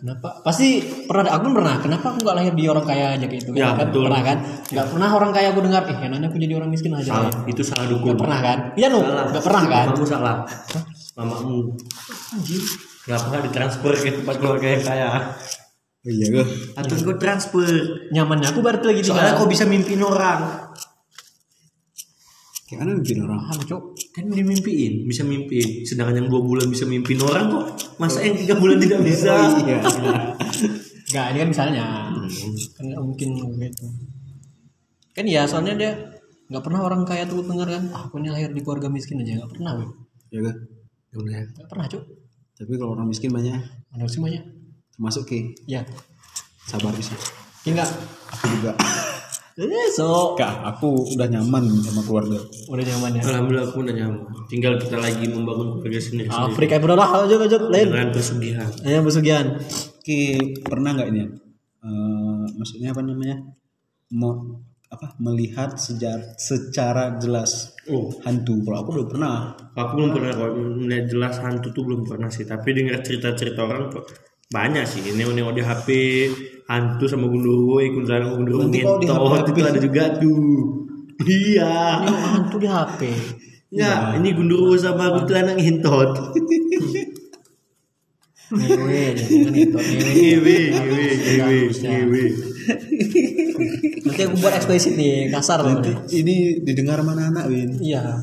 Kenapa? 0.00 0.40
Pasti 0.40 0.80
pernah 1.04 1.28
aku 1.28 1.44
pun 1.44 1.54
pernah. 1.60 1.74
Kenapa 1.76 2.06
aku 2.08 2.24
nggak 2.24 2.36
lahir 2.40 2.52
di 2.56 2.64
orang 2.68 2.84
kaya 2.88 3.06
aja 3.12 3.26
kayak 3.28 3.42
itu? 3.44 3.50
Ya, 3.52 3.76
kan? 3.76 3.84
betul. 3.84 4.08
Pernah 4.08 4.22
kan? 4.24 4.38
Nggak 4.72 4.86
pernah 4.88 5.08
orang 5.12 5.30
kaya 5.36 5.48
aku 5.52 5.60
dengar. 5.60 5.82
Eh, 5.84 5.96
enaknya 6.08 6.26
aku 6.32 6.38
jadi 6.40 6.54
orang 6.56 6.70
miskin 6.72 6.92
aja. 6.96 7.04
Salah, 7.04 7.28
lahir." 7.28 7.52
itu 7.52 7.62
salah 7.64 7.84
Nggak 7.84 8.00
dukun. 8.00 8.16
pernah 8.16 8.38
kan? 8.40 8.58
Iya 8.80 8.88
Salah. 8.88 9.24
nggak 9.28 9.44
pernah 9.44 9.62
kan? 9.68 9.86
Mamamu 9.92 10.06
salah. 10.08 10.36
Mamamu. 11.16 11.56
Nggak 13.04 13.20
pernah 13.28 13.40
ditransfer 13.44 13.92
ke 13.92 14.10
tempat 14.20 14.34
keluarga 14.40 14.66
yang 14.72 14.84
kaya. 14.84 15.08
Oh 16.08 16.12
iya 16.16 16.26
gue. 16.32 16.44
Atau 16.72 16.96
kau 17.04 17.20
transfer. 17.20 17.68
Nyamannya 18.08 18.48
aku 18.48 18.64
berarti 18.64 18.88
lagi 18.88 19.04
Soalnya 19.04 19.36
kau 19.36 19.44
bisa 19.44 19.68
mimpin 19.68 20.00
orang. 20.00 20.72
Kayak 22.68 22.84
mana 22.84 23.00
mimpiin 23.00 23.20
orang? 23.24 23.40
Paham 23.48 23.60
cok. 23.64 23.82
Kan 24.12 24.24
dia 24.28 24.44
mimpiin, 24.44 25.08
bisa 25.08 25.24
mimpiin. 25.24 25.88
Sedangkan 25.88 26.20
yang 26.20 26.28
dua 26.28 26.44
bulan 26.44 26.68
bisa 26.68 26.84
mimpiin 26.84 27.20
orang 27.24 27.48
kok. 27.48 27.64
Masa 27.96 28.20
yang 28.20 28.36
tiga 28.36 28.60
bulan 28.60 28.76
tidak 28.76 29.00
bisa? 29.08 29.32
Iya. 29.64 29.80
Enggak, 31.08 31.26
ini 31.32 31.38
kan 31.40 31.48
misalnya. 31.48 31.84
Kan 32.76 32.84
nggak 32.92 33.00
mungkin 33.00 33.28
gitu. 33.40 33.86
Kan 35.16 35.24
ya 35.24 35.48
soalnya 35.48 35.80
dia 35.80 35.92
nggak 36.52 36.60
pernah 36.60 36.84
orang 36.84 37.08
kaya 37.08 37.24
tuh 37.24 37.40
dengar 37.40 37.68
kan, 37.68 37.88
ah 37.92 38.04
aku 38.08 38.20
ini 38.20 38.28
lahir 38.32 38.52
di 38.52 38.60
keluarga 38.60 38.92
miskin 38.92 39.20
aja 39.24 39.40
nggak 39.40 39.52
pernah, 39.56 39.72
Bang. 39.80 39.92
Ya 40.28 40.40
kan? 40.44 40.56
Nggak 41.16 41.68
pernah 41.72 41.86
cok. 41.88 42.04
Tapi 42.60 42.72
kalau 42.76 42.92
orang 43.00 43.08
miskin 43.08 43.32
banyak 43.32 43.56
Ada 43.96 44.04
semuanya. 44.12 44.44
Termasuk 44.98 45.22
ke 45.24 45.54
Ya, 45.64 45.86
sabar 46.60 46.90
bisa. 46.90 47.14
ya 47.62 47.70
enggak. 47.72 47.90
Aku 48.28 48.44
juga. 48.52 48.72
Eh, 49.58 49.90
so 49.90 50.38
Kak, 50.38 50.62
aku 50.62 51.18
udah 51.18 51.26
nyaman 51.26 51.66
sama 51.82 52.06
keluarga. 52.06 52.38
udah 52.70 52.78
nyaman 52.78 53.18
ya. 53.18 53.22
Alhamdulillah 53.26 53.66
aku 53.66 53.82
udah 53.82 53.90
nyaman. 53.90 54.18
Tinggal 54.46 54.78
kita 54.78 54.94
lagi 54.94 55.26
membangun 55.26 55.82
keluarga 55.82 55.98
sendiri. 55.98 56.30
Afrika 56.30 56.78
udah 56.78 56.94
lah, 56.94 57.26
aja 57.26 57.34
aja 57.34 57.58
lain. 57.66 57.90
Dengan 57.90 58.14
pesugihan. 58.14 58.70
Ayo 58.86 59.02
pesugihan. 59.02 59.58
Ki 59.98 60.38
pernah 60.62 60.94
nggak 60.94 61.08
ini? 61.10 61.22
Eh, 61.82 62.44
maksudnya 62.54 62.94
apa 62.94 63.02
namanya? 63.02 63.34
Mau 64.14 64.62
apa? 64.86 65.18
Melihat 65.18 65.74
sejar 65.74 66.38
secara 66.38 67.18
jelas 67.18 67.74
Oh, 67.90 68.14
hantu. 68.22 68.62
Kalau 68.62 68.78
aku 68.78 68.90
belum 68.94 69.08
pernah. 69.10 69.58
aku 69.74 69.90
belum 69.98 70.10
pernah 70.14 70.30
kok 70.38 70.50
melihat 70.54 71.04
jelas 71.10 71.34
hantu 71.42 71.74
tuh 71.74 71.82
belum 71.82 72.06
pernah 72.06 72.30
sih. 72.30 72.46
Tapi 72.46 72.78
dengar 72.78 73.02
cerita-cerita 73.02 73.66
orang 73.66 73.90
kok 73.90 74.06
banyak 74.48 74.84
sih. 74.88 75.04
Neo-neo 75.12 75.52
di 75.52 75.60
HP, 75.60 75.88
hantu 76.68 77.04
sama 77.04 77.28
gundurwo, 77.28 77.80
ikut 77.84 78.08
jalan 78.08 78.32
gundurwo 78.32 78.64
Nanti 78.68 78.80
ngentot 78.80 79.28
HP 79.28 79.46
itu 79.52 79.60
ada 79.64 79.80
juga 79.80 80.04
tuh. 80.16 80.88
Iya. 81.24 81.74
Ini 82.08 82.16
hantu 82.32 82.56
di 82.56 82.68
HP. 82.68 83.00
Ya, 83.68 84.16
ini 84.16 84.32
gundurwo 84.32 84.72
sama 84.80 85.12
kuntilanak 85.12 85.60
ngentot. 85.60 86.32
Ngewe, 88.48 89.12
jangan. 89.12 89.52
Ngewe. 90.16 90.58
Ngewe, 90.72 91.58
ngewe. 91.68 92.24
Nanti 94.08 94.22
aku 94.24 94.36
buat 94.40 94.56
eksplisit 94.56 94.96
nih, 94.96 95.28
kasar 95.28 95.60
loh. 95.60 95.84
Ini 96.08 96.64
didengar 96.64 97.04
mana 97.04 97.28
anak, 97.28 97.52
Win? 97.52 97.76
Iya. 97.76 98.16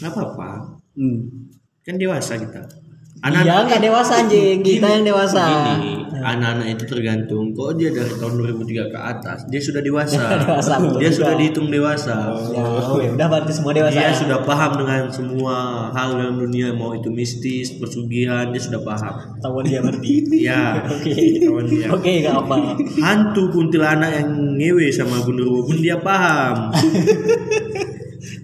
Nggak 0.00 0.12
apa-apa. 0.16 0.80
Hmm. 0.96 1.52
Kan 1.84 2.00
dewasa 2.00 2.40
kita. 2.40 2.87
Iya 3.18 3.66
nggak 3.66 3.82
dewasa 3.82 4.22
anjing, 4.22 4.62
kita 4.62 4.86
yang 4.86 5.02
dewasa. 5.02 5.42
Gini, 5.42 6.06
anak-anak 6.22 6.78
itu 6.78 6.84
tergantung. 6.86 7.50
Kok 7.50 7.74
dia 7.74 7.90
dari 7.90 8.14
tahun 8.14 8.34
2003 8.38 8.94
ke 8.94 8.98
atas, 8.98 9.38
dia 9.50 9.58
sudah 9.58 9.82
dewasa. 9.82 10.22
Dewasa, 10.46 10.74
dia 11.02 11.10
juga. 11.10 11.16
sudah 11.18 11.34
dihitung 11.34 11.66
dewasa. 11.66 12.14
Ya, 12.54 12.62
oke, 12.62 13.04
udah 13.18 13.26
berarti 13.26 13.52
semua 13.52 13.72
dewasa. 13.74 13.98
Dia 13.98 14.06
ya. 14.06 14.14
sudah 14.14 14.38
paham 14.46 14.72
dengan 14.78 15.02
semua 15.10 15.54
hal 15.90 16.14
dalam 16.14 16.38
dunia, 16.38 16.70
mau 16.70 16.94
itu 16.94 17.10
mistis, 17.10 17.74
pesugihan, 17.74 18.54
dia 18.54 18.62
sudah 18.62 18.80
paham. 18.86 19.14
Tahuan 19.42 19.66
dia 19.66 19.80
berarti. 19.86 20.14
Ya, 20.38 20.62
Oke. 20.86 21.10
dia. 21.74 21.86
Oke, 21.90 22.12
nggak 22.22 22.36
apa. 22.38 22.54
Hantu 23.02 23.50
kuntilanak 23.50 24.14
yang 24.14 24.30
ngewe 24.54 24.94
sama 24.94 25.18
gundurwo 25.26 25.66
pun 25.66 25.82
dia 25.82 25.98
paham. 25.98 26.70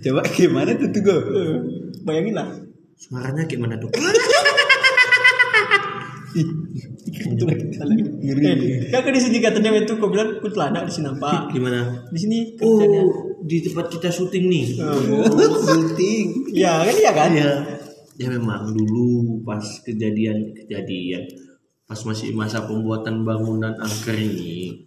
Coba 0.03 0.21
gimana 0.35 0.75
tuh 0.75 0.91
tuh 0.91 1.01
gue? 1.01 1.19
Bayangin 2.03 2.35
lah. 2.35 2.74
Suaranya 2.95 3.43
kayak 3.47 3.61
mana 3.61 3.77
tuh? 3.77 3.91
Eh, 6.35 6.43
Kakak 8.91 9.13
di 9.15 9.21
sini 9.23 9.39
katanya 9.39 9.71
itu 9.79 9.95
kau 10.01 10.11
bilang 10.11 10.43
kuntilanak 10.43 10.83
di 10.89 10.93
sini 10.93 11.07
nampak. 11.07 11.55
Gimana? 11.55 12.11
Di 12.11 12.19
sini 12.19 12.39
kerjanya. 12.59 13.01
Oh, 13.07 13.39
di 13.45 13.63
tempat 13.63 13.87
kita 13.93 14.09
syuting 14.11 14.45
nih. 14.51 14.67
Gunting. 15.69 16.27
Ya 16.51 16.83
kan 16.83 16.95
iya 16.97 17.13
kan? 17.15 17.31
Iya. 17.31 17.53
Ya 18.19 18.27
memang 18.31 18.71
dulu 18.75 19.43
pas 19.43 19.63
kejadian-kejadian 19.83 21.23
pas 21.85 22.01
masih 22.01 22.33
masa 22.33 22.65
pembuatan 22.65 23.23
bangunan 23.23 23.75
angker 23.77 24.17
ini. 24.17 24.87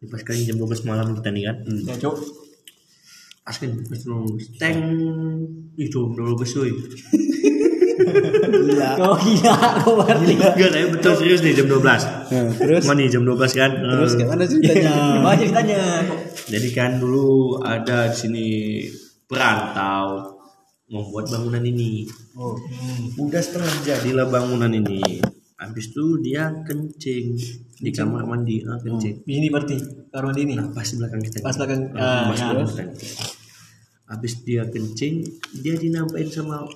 Ini 0.00 0.06
pas 0.08 0.22
kali 0.24 0.48
jam 0.48 0.56
12 0.58 0.88
malam 0.88 1.12
kita 1.14 1.28
nih 1.30 1.44
kan. 1.46 1.56
Ya 1.86 1.94
cok. 1.98 2.16
Kan 3.50 3.66
jam 3.66 3.82
12. 3.82 4.56
Teng. 4.56 4.78
12 5.74 6.14
woy. 6.56 6.70
Iya. 8.00 8.96
Kau 8.96 9.14
gila, 9.14 9.54
kau 9.78 9.92
berarti. 9.94 10.32
Enggak, 10.34 10.70
tapi 10.72 10.86
betul 10.90 11.12
serius 11.14 11.40
nih 11.40 11.52
jam 11.52 11.66
12. 11.68 11.84
Nah, 11.84 12.00
terus 12.50 12.82
Cuma 12.82 12.94
nih 12.94 13.08
jam 13.08 13.22
12 13.22 13.52
kan. 13.52 13.70
terus 13.76 14.10
Eh, 14.10 14.16
kayak 14.16 14.28
mana 14.30 14.44
ceritanya? 14.44 14.92
Gimana 15.14 15.36
ceritanya? 15.36 15.80
Jadi 16.48 16.68
kan 16.70 16.90
dulu 16.96 17.28
ada 17.60 18.08
di 18.08 18.16
sini 18.16 18.46
perantau 19.24 20.36
membuat 20.88 21.28
bangunan 21.28 21.62
ini. 21.62 22.08
Oh. 22.34 22.56
Udah 23.16 23.38
setengah 23.38 23.70
jadilah 23.84 24.26
bangunan 24.26 24.72
ini. 24.72 25.20
Habis 25.54 25.92
itu 25.92 26.04
dia 26.20 26.48
kencing 26.64 27.36
di 27.76 27.90
kamar 27.90 28.24
mandi, 28.24 28.64
ah, 28.64 28.80
kencing. 28.80 29.22
Di 29.22 29.32
sini 29.34 29.46
berarti 29.46 29.76
kamar 30.08 30.24
mandi 30.26 30.40
ini. 30.42 30.54
Nah, 30.56 30.72
pas 30.72 30.82
di 30.82 30.96
belakang 30.96 31.20
kita. 31.20 31.36
Pas 31.40 31.54
belakang. 31.54 31.80
Ah, 31.94 32.00
Ah, 32.00 32.22
pas 32.32 32.38
ya. 32.38 32.46
belakang 32.50 32.90
kita. 32.96 33.24
Habis 34.10 34.42
dia 34.42 34.66
kencing, 34.66 35.22
dia 35.62 35.78
dinampain 35.78 36.26
sama 36.26 36.66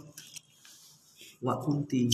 Wak 1.43 1.59
Kunti. 1.67 2.07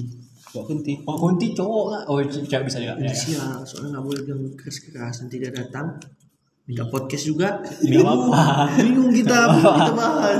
Kok 0.50 0.66
gunting? 0.66 0.98
Oh, 1.06 1.14
kunti 1.14 1.54
cowok 1.54 1.84
nggak? 1.86 2.04
Oh, 2.10 2.18
cewek 2.26 2.64
bisa 2.66 2.82
juga. 2.82 2.98
Ya, 2.98 3.14
ya. 3.14 3.62
Soalnya 3.62 3.94
nggak 3.94 4.04
boleh 4.04 4.20
bilang 4.26 4.42
keras-keras 4.58 5.22
nanti 5.22 5.38
dia 5.38 5.54
datang. 5.54 5.94
Minta 6.70 6.86
podcast 6.86 7.26
juga. 7.26 7.58
Apa-apa. 7.58 8.78
Bingung 8.78 9.10
kita, 9.10 9.58
bingung 9.58 9.74
kita 9.74 9.94
bahas. 9.98 10.38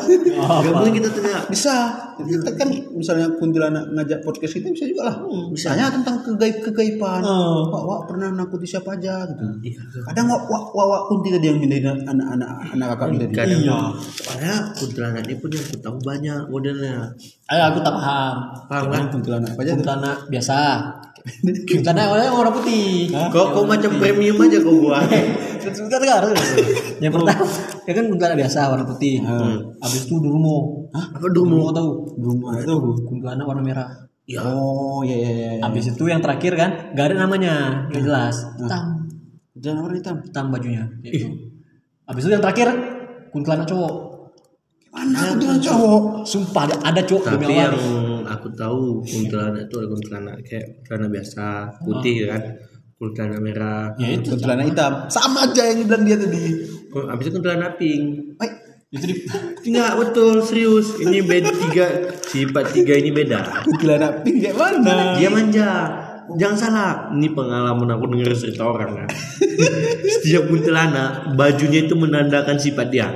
Gak 0.62 0.74
boleh 0.78 0.92
kita 0.94 1.10
tanya. 1.10 1.42
Bisa. 1.50 1.90
Kita 2.22 2.54
kan 2.54 2.70
misalnya 2.94 3.26
kuntilanak 3.34 3.90
ngajak 3.98 4.22
podcast 4.22 4.54
kita 4.62 4.70
bisa 4.70 4.86
juga 4.86 5.10
lah. 5.10 5.16
Bisa. 5.50 5.74
Tanya 5.74 5.90
tentang 5.90 6.22
kegaib 6.22 6.62
kegaiban. 6.70 7.26
Oh. 7.26 7.66
Wak, 7.74 7.82
wak 7.82 8.00
pernah 8.06 8.30
nakuti 8.30 8.62
siapa 8.62 8.94
aja 8.94 9.26
gitu. 9.26 9.42
Iya. 9.58 9.82
Kadang 10.06 10.30
wak 10.30 10.46
wak 10.46 10.70
wak, 10.70 10.86
wak 10.86 11.02
kunti 11.10 11.34
tadi 11.34 11.50
yang 11.50 11.58
mindahin 11.58 11.98
anak-anak 12.06 12.50
anak 12.78 12.86
kakak 12.94 13.08
kita. 13.10 13.24
Kadang 13.34 13.60
Iya. 13.66 13.78
Soalnya 13.98 14.54
kuntilanak 14.78 15.22
ini 15.26 15.34
pun 15.42 15.50
yang 15.50 15.66
aku 15.66 15.76
tahu 15.82 15.98
banyak 15.98 16.40
modelnya. 16.46 17.10
Ayo 17.50 17.62
aku 17.74 17.82
tak 17.82 17.94
paham. 17.98 18.34
Paham 18.70 18.84
kan? 18.86 19.04
Kuntilanak 19.10 19.50
apa 19.58 19.60
aja? 19.66 19.72
Kuntilanak 19.74 20.18
biasa. 20.30 20.58
Kuntilanak 21.68 22.06
orang 22.16 22.32
orang 22.32 22.54
putih. 22.56 23.12
Kok 23.12 23.46
kok 23.52 23.64
macam 23.68 23.90
premium 24.00 24.40
aja 24.40 24.58
kau 24.64 24.76
buat. 24.80 25.04
Sebentar 25.60 26.00
sebentar. 26.00 26.22
Yang 27.00 27.12
pertama, 27.20 27.44
ya 27.84 27.92
kan 27.92 28.04
kuntilanak 28.08 28.36
biasa 28.40 28.58
warna 28.72 28.84
putih. 28.88 29.20
Habis 29.80 30.08
itu 30.08 30.16
durmo. 30.16 30.88
Hah? 30.96 31.06
Apa? 31.14 31.26
Durmo 31.28 31.70
tahu? 31.70 31.88
Belum 32.16 32.38
ada 32.48 32.64
tuh. 32.64 32.96
Kuntilanak 33.04 33.44
warna 33.44 33.62
merah. 33.62 33.88
Ya. 34.30 34.46
Oh 34.46 35.02
iya 35.02 35.16
iya 35.18 35.30
iya. 35.34 35.50
Habis 35.58 35.90
itu 35.90 36.04
yang 36.06 36.22
terakhir 36.22 36.54
kan, 36.54 36.94
gak 36.94 37.10
ada 37.10 37.26
namanya, 37.26 37.84
gak 37.90 37.98
jelas. 37.98 38.46
Hitam, 38.54 39.10
Jangan 39.58 39.78
warna 39.82 39.96
hitam. 39.98 40.16
hitam 40.22 40.44
bajunya. 40.54 40.84
Gitu. 41.02 41.26
Habis 42.06 42.22
itu 42.26 42.32
yang 42.38 42.44
terakhir, 42.44 42.68
kuntilanak 43.34 43.66
cowok. 43.66 44.09
Mana 44.90 45.38
kuntilanak 45.38 45.62
cowok? 45.62 46.02
Sumpah 46.26 46.62
ada, 46.66 46.74
ada 46.82 47.00
cowok 47.06 47.24
demi 47.38 47.46
Tapi 47.46 47.54
Allah 47.54 47.70
yang 47.70 48.26
aku 48.26 48.48
tahu 48.58 48.82
kuntilanak 49.06 49.62
itu 49.70 49.74
ada 49.78 49.88
kuntilanak 49.88 50.36
kayak 50.42 50.66
kuntilanak 50.82 51.10
biasa 51.14 51.44
putih 51.86 52.16
kan. 52.26 52.42
Kuntilanak 52.98 53.40
merah. 53.40 53.86
Ya 53.96 54.08
itu. 54.18 54.34
Kuntilanak 54.34 54.66
hitam. 54.66 54.92
Sama 55.06 55.46
aja 55.46 55.62
yang 55.70 55.78
dibilang 55.86 56.02
dia 56.02 56.16
tadi. 56.18 56.42
Oh, 56.90 57.06
Habis 57.06 57.24
itu 57.30 57.38
kuntilanak 57.38 57.72
pink. 57.78 58.02
Baik. 58.34 58.52
Itu 58.90 59.04
di 59.06 59.14
Enggak 59.70 59.92
betul 60.02 60.42
serius. 60.42 60.98
Ini 60.98 61.22
beda 61.22 61.50
tiga 61.54 61.86
sifat 62.26 62.74
tiga 62.74 62.92
ini 62.98 63.14
beda. 63.14 63.62
Kuntilanak 63.62 64.26
pink 64.26 64.36
kayak 64.42 64.56
mana? 64.58 65.14
Dia 65.14 65.30
manja. 65.30 65.70
Jangan 66.34 66.58
salah. 66.58 66.92
Ini 67.14 67.30
pengalaman 67.30 67.90
aku 67.94 68.04
dengar 68.10 68.34
cerita 68.34 68.66
orang 68.66 69.06
kan. 69.06 69.08
Setiap 70.18 70.50
kuntilanak 70.50 71.34
bajunya 71.38 71.86
itu 71.86 71.94
menandakan 71.94 72.58
sifat 72.58 72.86
dia. 72.90 73.08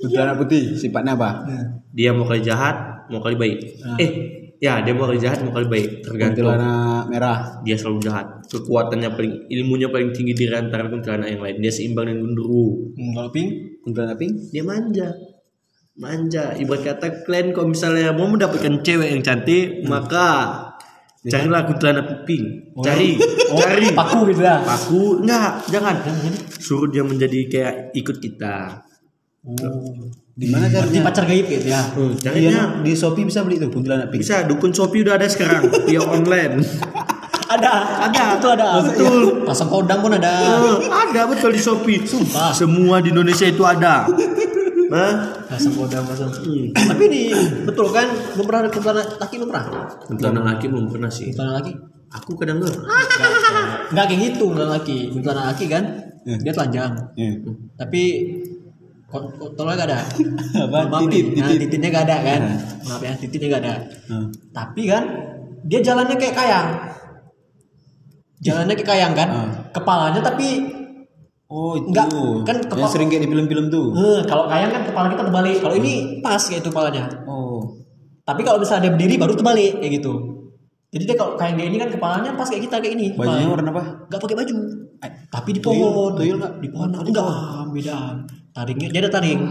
Kuntilanak 0.00 0.36
putih. 0.40 0.74
Sifatnya 0.80 1.12
apa? 1.14 1.44
Dia 1.92 2.16
mau 2.16 2.24
kali 2.24 2.40
jahat, 2.40 3.06
mau 3.12 3.20
kali 3.20 3.36
baik. 3.36 3.58
Eh, 4.00 4.10
ya 4.56 4.80
dia 4.80 4.92
mau 4.96 5.04
kali 5.04 5.20
jahat, 5.20 5.44
mau 5.44 5.52
kali 5.52 5.68
baik. 5.68 5.88
Tergantung. 6.04 6.48
Kuntilanak 6.48 7.04
merah. 7.12 7.38
Dia 7.62 7.76
selalu 7.76 7.98
jahat. 8.08 8.26
Kekuatannya 8.48 9.12
paling, 9.12 9.32
ilmunya 9.52 9.92
paling 9.92 10.10
tinggi 10.16 10.32
di 10.32 10.48
antara 10.48 10.88
kuntilanak 10.88 11.28
yang 11.28 11.42
lain. 11.44 11.56
Dia 11.60 11.72
seimbang 11.72 12.08
dengan 12.08 12.24
gundurwo. 12.24 12.96
Hmm, 12.96 13.12
kalau 13.12 13.30
pink, 13.30 13.50
Kuntilanak 13.80 14.16
pink. 14.20 14.32
Dia 14.52 14.62
manja. 14.64 15.08
Manja. 16.00 16.56
Ibarat 16.56 16.96
kata 16.96 17.06
kalian 17.28 17.52
kalau 17.52 17.68
misalnya 17.72 18.12
mau 18.16 18.28
mendapatkan 18.28 18.80
cewek 18.80 19.08
yang 19.12 19.20
cantik, 19.20 19.84
maka 19.84 20.28
carilah 21.24 21.68
kuntilanak 21.68 22.24
pink. 22.24 22.72
Cari, 22.80 23.20
cari. 23.52 23.92
paku 23.92 24.32
gitu 24.32 24.40
ya. 24.44 24.64
Paku 24.64 25.20
enggak, 25.24 25.68
jangan. 25.68 25.96
Suruh 26.56 26.88
dia 26.88 27.04
menjadi 27.04 27.38
kayak 27.48 27.74
ikut 27.92 28.16
kita. 28.16 28.88
Oh. 29.40 29.56
Di 30.36 30.52
mana 30.52 30.68
caranya? 30.68 31.00
pacar 31.00 31.24
gaib 31.24 31.48
gitu 31.48 31.68
ya. 31.68 31.80
Carinya 32.20 32.50
Iya, 32.52 32.64
di 32.84 32.92
Shopee 32.92 33.24
bisa 33.24 33.40
beli 33.40 33.56
tuh 33.56 33.72
kuntilanak 33.72 34.12
pink. 34.12 34.20
bisa 34.20 34.44
dukun 34.44 34.68
Shopee 34.68 35.00
udah 35.00 35.16
ada 35.16 35.24
sekarang 35.28 35.64
via 35.88 36.00
online. 36.00 36.60
Ada, 37.50 38.06
ada, 38.06 38.38
itu 38.38 38.46
ada. 38.46 38.78
Betul. 38.78 39.42
Pasang 39.42 39.66
kodang 39.66 39.98
pun 39.98 40.14
ada. 40.14 40.30
Eh, 40.30 40.86
ada 40.86 41.26
betul 41.26 41.50
di 41.50 41.58
Shopee. 41.58 41.98
Sumpah. 42.06 42.54
Semua 42.54 43.02
di 43.02 43.10
Indonesia 43.10 43.42
itu 43.42 43.66
ada. 43.66 44.06
Hah? 44.06 45.12
Asam 45.50 45.74
bodam 45.74 46.06
asam. 46.14 46.30
Hmm. 46.30 46.70
Tapi 46.70 47.02
ini 47.10 47.34
betul 47.66 47.90
kan? 47.90 48.06
Belum 48.38 48.46
pernah 48.46 48.60
ada 48.62 48.70
kuntilanak 48.70 49.18
laki 49.18 49.34
belum 49.42 49.50
pernah? 49.50 49.64
Kuntilanak 50.06 50.44
laki 50.46 50.64
belum 50.70 50.86
pernah 50.94 51.10
sih. 51.10 51.34
Kuntilanak 51.34 51.54
laki? 51.58 51.72
Aku 52.22 52.30
kadang 52.38 52.62
enggak. 52.62 52.74
Enggak 53.90 54.04
kayak 54.06 54.20
gitu 54.30 54.44
kuntilanak 54.54 54.74
laki. 54.78 54.98
Kuntilanak 55.10 55.44
laki 55.50 55.64
kan 55.66 55.84
dia 56.22 56.52
telanjang. 56.54 56.92
Iya. 57.18 57.30
Tapi 57.74 58.02
kontolnya 59.10 59.74
gak 59.76 59.88
ada. 59.90 60.00
Apa? 60.66 60.78
Maaf 60.86 61.00
Titit, 61.04 61.24
nih, 61.26 61.36
nah, 61.36 61.48
titit. 61.48 61.60
tititnya 61.66 61.88
gak 61.90 62.04
ada 62.06 62.16
kan? 62.22 62.40
Maaf 62.86 63.02
ya, 63.02 63.12
tititnya 63.18 63.48
gak 63.50 63.62
ada. 63.62 63.74
Hmm. 64.06 64.26
Tapi 64.50 64.82
kan 64.86 65.04
dia 65.62 65.80
jalannya 65.82 66.16
kayak 66.16 66.34
kayang. 66.34 66.68
Jalannya 68.40 68.74
kayak 68.74 68.88
kayang 68.88 69.12
kan? 69.12 69.28
Hmm. 69.28 69.50
Kepalanya 69.70 70.20
tapi 70.20 70.48
Oh 71.50 71.74
itu 71.74 71.90
Enggak, 71.90 72.06
kan 72.46 72.62
yang 72.62 72.70
kepa- 72.70 72.92
sering 72.94 73.10
kayak 73.10 73.26
di 73.26 73.30
film-film 73.34 73.74
tuh. 73.74 73.90
eh, 73.90 74.22
kalau 74.22 74.46
kayang 74.46 74.70
kan 74.70 74.86
kepala 74.86 75.10
kita 75.10 75.26
terbalik. 75.26 75.58
Kalau 75.58 75.74
ini 75.74 76.22
pas 76.22 76.38
kayak 76.38 76.62
itu 76.62 76.70
kepalanya. 76.70 77.10
Oh. 77.26 77.58
Tapi 78.22 78.46
kalau 78.46 78.62
misalnya 78.62 78.86
dia 78.86 78.92
berdiri 78.94 79.18
baru 79.18 79.34
terbalik 79.34 79.82
kayak 79.82 79.92
gitu. 79.98 80.12
Jadi 80.94 81.10
dia 81.10 81.16
kalau 81.18 81.34
kayak 81.34 81.58
dia 81.58 81.66
ini 81.66 81.76
kan 81.76 81.90
kepalanya 81.90 82.38
pas 82.38 82.46
kayak 82.46 82.70
kita 82.70 82.78
kayak 82.78 82.94
ini. 82.94 83.18
Bajunya 83.18 83.50
warna 83.50 83.66
apa? 83.66 83.82
Nggak 84.06 84.20
pakai 84.22 84.36
baju. 84.38 84.54
Eh, 85.02 85.10
tapi 85.26 85.50
di 85.50 85.60
pohon. 85.60 86.10
tuyul? 86.14 86.38
Di 86.38 86.68
pohon. 86.70 86.88
Enggak, 86.94 87.66
beda. 87.66 87.98
Taringnya 88.50 88.88
dia 88.90 89.00
ada 89.06 89.12
taring. 89.12 89.42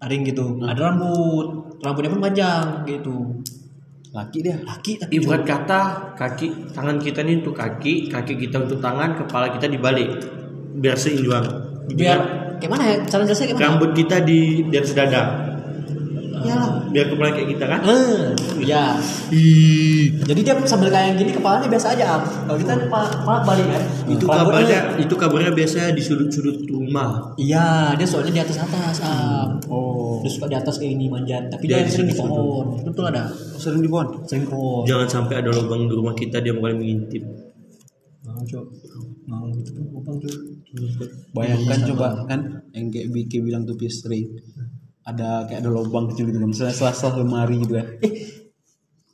Taring 0.00 0.22
gitu. 0.24 0.60
Ada 0.64 0.80
rambut. 0.90 1.76
Rambutnya 1.80 2.10
pun 2.12 2.20
panjang 2.20 2.64
gitu. 2.88 3.40
Laki 4.10 4.38
dia. 4.42 4.58
Laki 4.66 4.98
tapi 4.98 5.22
Ibarat 5.22 5.46
kata 5.46 5.80
kaki 6.18 6.74
tangan 6.74 6.98
kita 6.98 7.22
ini 7.22 7.46
untuk 7.46 7.54
kaki, 7.54 8.10
kaki 8.10 8.34
kita 8.42 8.66
untuk 8.66 8.82
tangan, 8.82 9.14
kepala 9.14 9.54
kita 9.54 9.70
dibalik. 9.70 10.08
Biar 10.80 10.98
seimbang. 10.98 11.46
biar 11.90 12.18
kayak 12.62 12.70
mana 12.70 12.84
ya? 12.86 12.96
Cara 13.06 13.22
jelasnya 13.26 13.50
kayak 13.50 13.58
mana? 13.58 13.66
Rambut 13.74 13.90
kita 13.94 14.16
di 14.22 14.66
di 14.66 14.74
atas 14.78 14.94
dada. 14.94 15.49
Iyalah. 16.40 16.70
Biar 16.90 17.06
kepala 17.12 17.30
kayak 17.36 17.48
kita 17.56 17.64
kan. 17.68 17.80
Eh, 17.84 18.20
ya. 18.64 18.84
Ih, 19.30 20.20
Jadi 20.24 20.40
dia 20.40 20.54
sambil 20.64 20.88
kayak 20.88 21.20
gini 21.20 21.32
kepalanya 21.36 21.68
biasa 21.68 21.86
aja 21.96 22.04
am. 22.18 22.22
Kalau 22.24 22.58
kita 22.58 22.72
kepala, 22.86 23.06
kepala 23.12 23.38
balik 23.44 23.66
kan. 23.68 23.82
itu 24.08 24.24
Kepala 24.24 24.40
kabarnya 24.44 24.80
itu 24.98 25.14
kabarnya 25.14 25.52
biasanya 25.52 25.88
di 25.92 26.02
sudut-sudut 26.02 26.56
rumah. 26.68 27.36
Iya, 27.36 27.94
dia 27.94 28.06
soalnya 28.08 28.32
di 28.36 28.42
atas 28.42 28.58
atas 28.60 28.96
am. 29.04 29.60
Oh. 29.68 30.20
Dia 30.24 30.30
suka 30.32 30.46
di 30.48 30.56
atas 30.56 30.74
kayak 30.80 30.92
ini 30.96 31.06
manjat. 31.08 31.48
Tapi 31.48 31.64
Dia 31.68 31.80
dia, 31.80 31.86
di 31.88 31.92
sering 31.92 32.08
di 32.10 32.16
pohon. 32.16 32.66
Betul 32.84 33.04
ada. 33.08 33.24
Sering 33.56 33.82
di 33.84 33.90
pohon. 33.90 34.06
Sering 34.26 34.44
pohon. 34.48 34.84
Jangan 34.84 35.08
sampai 35.08 35.34
ada 35.40 35.50
lubang 35.52 35.86
di 35.88 35.94
rumah 35.94 36.14
kita 36.16 36.40
dia 36.40 36.52
mau 36.56 36.64
kali 36.64 36.76
mengintip. 36.76 37.22
Mau 38.26 38.42
cok. 38.44 38.66
Mau 39.28 39.44
gitu 39.54 39.70
tuh 39.76 39.84
lubang 39.94 40.16
cok. 40.20 40.36
Bayangkan 41.34 41.78
coba 41.94 42.06
kan 42.30 42.40
yang 42.70 42.86
kayak 42.94 43.10
Biki 43.10 43.42
bilang 43.42 43.66
tuh 43.66 43.74
sering 43.90 44.30
ada 45.10 45.44
kayak 45.50 45.60
ada 45.66 45.70
lubang 45.70 46.06
kecil 46.10 46.30
gitu 46.30 46.38
kan. 46.38 46.48
Misalnya 46.50 46.74
selasah 46.74 47.10
lemari 47.18 47.56
gitu 47.62 47.74
kan. 47.78 47.86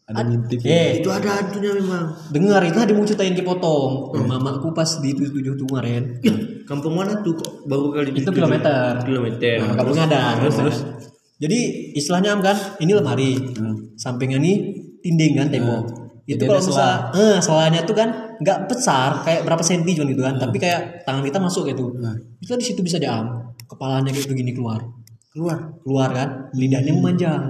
Ada 0.07 0.23
ngintip. 0.23 0.63
Eh, 0.63 1.03
Itu 1.03 1.11
ada 1.11 1.43
hantunya 1.43 1.75
memang. 1.75 2.15
dengar 2.31 2.63
itu 2.63 2.79
tadi 2.79 2.95
mau 2.95 3.03
ceritain 3.03 3.35
dipotong. 3.35 4.15
Mamaku 4.23 4.71
pas 4.71 4.87
di 5.03 5.11
tujuh 5.11 5.59
tuh 5.59 5.67
kemarin. 5.67 6.23
Ya, 6.23 6.31
kampung 6.63 6.95
mana 6.95 7.19
tuh 7.27 7.35
kok 7.35 7.67
baru 7.67 7.91
kali 7.91 8.15
Itu 8.15 8.31
kilometer. 8.31 9.03
Kilometer. 9.03 9.67
Nah, 9.67 9.75
kampungnya 9.75 10.07
ada. 10.07 10.23
Terus 10.39 10.55
terus. 10.63 10.79
Jadi 11.43 11.59
istilahnya 11.99 12.39
kan, 12.39 12.55
ini 12.79 12.95
lemari. 12.95 13.35
Sampingnya 13.99 14.39
nih 14.39 14.57
dinding 15.03 15.33
kan 15.43 15.49
tembok. 15.51 15.85
itu 16.27 16.39
Jadi 16.39 16.43
kalau 16.43 16.59
ada 16.59 16.67
misalnya, 16.71 16.99
eh, 17.15 17.39
selanya 17.39 17.81
tuh 17.87 17.95
kan 17.95 18.09
nggak 18.43 18.59
besar, 18.67 19.23
kayak 19.23 19.47
berapa 19.47 19.63
senti 19.63 19.95
cuman 19.95 20.11
gitu 20.15 20.23
kan. 20.23 20.35
Tapi 20.39 20.57
kayak 20.63 21.03
tangan 21.03 21.23
kita 21.27 21.39
masuk 21.43 21.67
gitu. 21.67 21.99
Itu 22.39 22.55
di 22.55 22.63
situ 22.63 22.79
bisa 22.79 23.03
diam. 23.03 23.27
Kepalanya 23.67 24.15
kayak 24.15 24.31
begini 24.31 24.55
keluar. 24.55 24.87
Keluar. 25.37 25.59
Keluar 25.85 26.09
kan, 26.17 26.29
lidahnya 26.57 26.97
memanjang. 26.97 27.43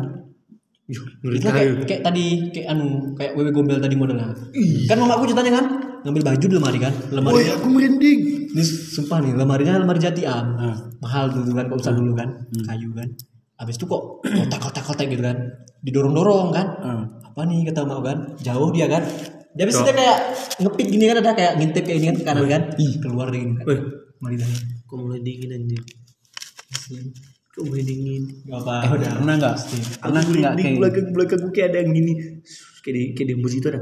Yuh, 0.87 1.03
Itu 1.35 1.46
kayak, 1.51 1.83
kayak 1.87 2.03
tadi 2.03 2.51
kayak 2.55 2.70
anu 2.70 3.11
kayak 3.18 3.35
wewe 3.35 3.51
gombel 3.51 3.79
tadi 3.79 3.94
modelnya. 3.99 4.31
Kan 4.87 4.99
mamaku 5.03 5.31
ceritanya 5.31 5.59
kan 5.59 5.66
ngambil 6.07 6.22
baju 6.22 6.46
di 6.46 6.55
lemari 6.55 6.79
kan. 6.79 6.94
Lemari 7.11 7.35
Woi, 7.42 7.46
aku 7.51 7.66
merinding. 7.70 8.18
ini 8.55 8.62
sumpah 8.62 9.18
nih 9.18 9.35
lemarinya 9.35 9.83
lemari 9.83 9.99
jati 9.99 10.22
am. 10.27 10.46
Ah. 10.55 10.79
Mahal 11.03 11.35
dulu 11.35 11.59
kan 11.59 11.66
kok 11.66 11.79
usah 11.83 11.94
dulu 11.94 12.14
kan. 12.14 12.29
Kayu 12.66 12.94
kan. 12.94 13.11
Habis 13.59 13.75
itu 13.79 13.85
kok 13.90 14.22
kotak-kotak-kotak 14.22 15.07
gitu 15.11 15.22
kan. 15.27 15.37
Didorong-dorong 15.83 16.55
kan. 16.55 16.66
Ah. 16.83 17.03
Apa 17.35 17.42
nih 17.51 17.66
kata 17.66 17.83
mak 17.83 17.99
kan? 18.07 18.18
Jauh 18.38 18.70
dia 18.70 18.87
kan. 18.87 19.03
Dia 19.59 19.66
habis 19.66 19.75
itu 19.75 19.90
dia 19.90 19.94
kayak 19.99 20.18
ngepik 20.62 20.87
gini 20.87 21.05
kan 21.11 21.16
ada 21.18 21.33
kayak 21.35 21.53
ngintip 21.59 21.83
kayak 21.83 21.99
ini 21.99 22.07
kan 22.12 22.16
ke 22.18 22.25
kanan 22.31 22.46
kan. 22.46 22.62
Ih, 22.79 22.92
keluar 23.03 23.27
dia 23.35 23.42
gini 23.42 23.55
kan. 23.59 23.66
Woi, 23.66 23.79
Maridahnya. 24.22 24.59
kok 24.87 24.96
mulai 25.03 25.18
dingin 25.18 25.51
anjing? 25.51 25.83
Kok 27.57 27.73
mulai 27.73 27.85
dingin? 27.88 28.23
Gak 28.45 28.61
apa. 28.61 28.75
Eh, 28.85 28.90
udah 29.01 29.11
pernah 29.16 29.35
nggak? 29.40 29.55
Pernah 29.97 30.21
Aku 30.21 30.31
nggak 30.37 30.53
merinding 30.53 30.61
kayak 30.61 30.77
belakang 30.77 31.07
belakangku 31.16 31.49
kayak 31.57 31.69
ada 31.73 31.79
yang 31.81 31.90
gini. 31.97 32.12
Kayak 32.85 32.92
di 32.92 33.03
kayak 33.16 33.27
di 33.27 33.33
embus 33.33 33.55
itu 33.57 33.66
ada. 33.73 33.81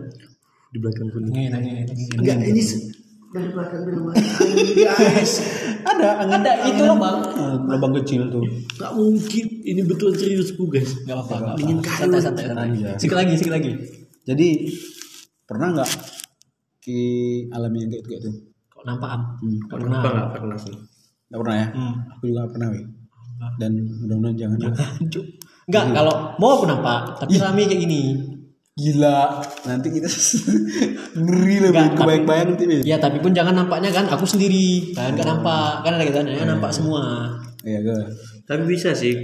Di 0.71 0.79
nih, 0.79 1.45
nih. 1.51 1.83
Enggak, 2.23 2.37
ini 2.47 2.63
dari 3.35 3.51
belakang 3.51 3.81
dari 3.83 3.99
belakang 3.99 4.27
guys. 4.79 5.33
ada 5.83 6.09
angin 6.23 6.39
Ada 6.39 6.53
itu 6.71 6.83
lubang. 6.87 7.19
Lubang 7.67 7.93
kecil 7.99 8.23
tuh. 8.31 8.47
Gak 8.79 8.93
mungkin. 8.95 9.45
Ini 9.67 9.81
betul 9.91 10.15
seriusku 10.15 10.71
guys. 10.71 10.95
Gak 11.03 11.19
apa-apa. 11.19 11.35
nggak 11.35 11.57
Dingin 11.59 11.79
kayu. 11.83 12.15
Santai, 12.15 12.47
santai. 12.47 12.67
Iya. 12.79 12.95
Sikit 12.95 13.19
lagi, 13.19 13.35
sikit 13.35 13.55
lagi. 13.59 13.75
Jadi 14.23 14.71
pernah 15.51 15.75
nggak 15.75 15.91
ki 16.79 16.99
alami 17.51 17.83
yang 17.83 17.91
kayak 17.91 18.05
kayak 18.07 18.21
itu? 18.23 18.31
Kok 18.71 18.85
nampak 18.87 19.11
am? 19.11 19.23
Hmm. 19.43 19.59
Pernah? 19.67 19.99
Nggak 19.99 20.43
pernah 20.47 20.59
sih? 20.63 20.75
Nggak 21.27 21.41
pernah 21.43 21.57
ya? 21.59 21.67
Hmm. 21.75 21.95
Aku 22.15 22.23
juga 22.31 22.39
nggak 22.39 22.53
pernah 22.55 22.69
weh. 22.71 22.85
Dan 23.61 23.71
mudah-mudahan 24.05 24.37
jangan. 24.37 24.59
Enggak, 25.65 25.85
kalau 25.97 26.15
mau 26.37 26.61
aku 26.61 26.65
nampak, 26.69 27.17
tapi 27.21 27.41
rame 27.41 27.65
kayak 27.65 27.81
gini. 27.89 28.03
Gila, 28.75 29.39
nanti 29.71 29.87
kita 29.87 30.11
ngeri 31.23 31.57
lah, 31.63 31.71
Nggak, 31.71 31.89
kebayang-bayang 31.95 32.47
nanti. 32.53 32.65
Weh. 32.67 32.83
Ya, 32.83 32.99
tapi 32.99 33.23
pun 33.23 33.31
jangan 33.31 33.55
nampaknya 33.55 33.95
kan 33.95 34.11
aku 34.11 34.27
sendiri. 34.27 34.91
Kan 34.99 35.15
enggak 35.15 35.31
nampak. 35.31 35.87
Kan 35.87 35.95
ada 35.95 36.05
gitu 36.05 36.19
ya, 36.27 36.43
nampak 36.43 36.75
semua. 36.75 37.31
Iya, 37.63 37.79
gue. 37.87 38.03
Tapi 38.45 38.63
bisa 38.67 38.91
sih. 38.93 39.15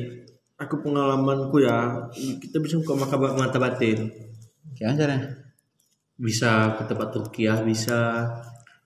Aku 0.60 0.84
pengalamanku 0.84 1.56
ya, 1.64 1.88
kita 2.14 2.60
bisa 2.60 2.76
buka 2.84 2.92
mata, 2.92 3.16
mata 3.16 3.56
batin. 3.56 4.12
Kayak 4.76 5.00
caranya? 5.00 5.28
Bisa 6.20 6.76
ke 6.76 6.84
tempat 6.84 7.16
rukiah, 7.16 7.64
bisa 7.64 8.28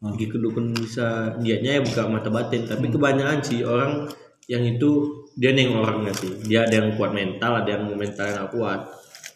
pergi 0.05 0.27
ke 0.29 0.37
dukun 0.37 0.77
bisa 0.77 1.33
niatnya 1.41 1.77
ya 1.77 1.83
buka 1.83 2.07
mata 2.07 2.31
batin. 2.31 2.63
Tapi 2.69 2.93
kebanyakan 2.93 3.41
sih 3.43 3.67
orang 3.67 4.07
yang 4.47 4.63
itu 4.65 5.24
dia 5.35 5.51
neng 5.51 5.75
orangnya 5.75 6.15
sih. 6.15 6.31
Dia 6.47 6.67
ada 6.67 6.75
yang 6.79 6.95
kuat 6.95 7.11
mental, 7.11 7.63
ada 7.63 7.69
yang 7.69 7.91
mental 7.91 8.25
yang 8.27 8.37
nggak 8.43 8.53
kuat. 8.55 8.81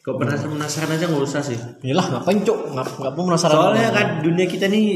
Kau 0.03 0.17
penasaran 0.17 0.57
penasaran 0.57 0.91
aja 0.95 1.05
nggak 1.11 1.25
usah 1.27 1.43
sih. 1.43 1.59
Yalah, 1.85 2.07
ngapain 2.17 2.41
cok? 2.41 2.59
Nggak, 2.73 2.87
nggak 3.03 3.13
mau 3.13 3.25
penasaran. 3.29 3.55
Soalnya 3.55 3.89
kan 3.93 4.07
dunia 4.25 4.47
kita 4.47 4.67
nih 4.71 4.87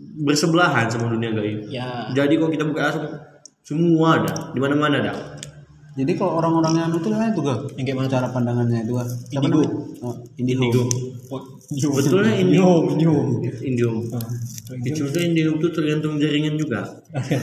bersebelahan 0.00 0.86
sama 0.88 1.12
dunia 1.12 1.30
gaib. 1.34 1.68
Ya, 1.68 2.08
Jadi 2.16 2.40
kalau 2.40 2.50
kita 2.50 2.64
buka 2.64 2.80
langsung 2.88 3.06
semua 3.60 4.22
ada, 4.22 4.32
di 4.54 4.58
mana-mana 4.62 4.96
ada. 5.02 5.12
Jadi 6.00 6.12
kalau 6.16 6.40
orang-orang 6.40 6.72
yang 6.80 6.90
itu 6.96 7.08
kan 7.12 7.28
itu 7.30 7.40
gak? 7.44 7.58
yang 7.76 7.84
kayak 7.84 7.96
mana? 8.00 8.08
Cara 8.08 8.26
pandangannya 8.32 8.78
itu 8.82 8.92
Indigo. 9.36 9.60
Oh, 10.00 10.14
indigo. 10.40 10.62
Indigo. 10.64 10.82
Indium. 11.70 11.92
Betulnya 11.94 12.32
Indium, 12.40 12.82
indium. 12.96 13.26
indium. 13.60 13.96
Indium. 14.00 14.82
Itu 14.82 15.06
tuh 15.12 15.22
indium 15.22 15.54
tuh 15.60 15.70
tergantung 15.70 16.18
jaringan 16.18 16.58
juga. 16.58 16.82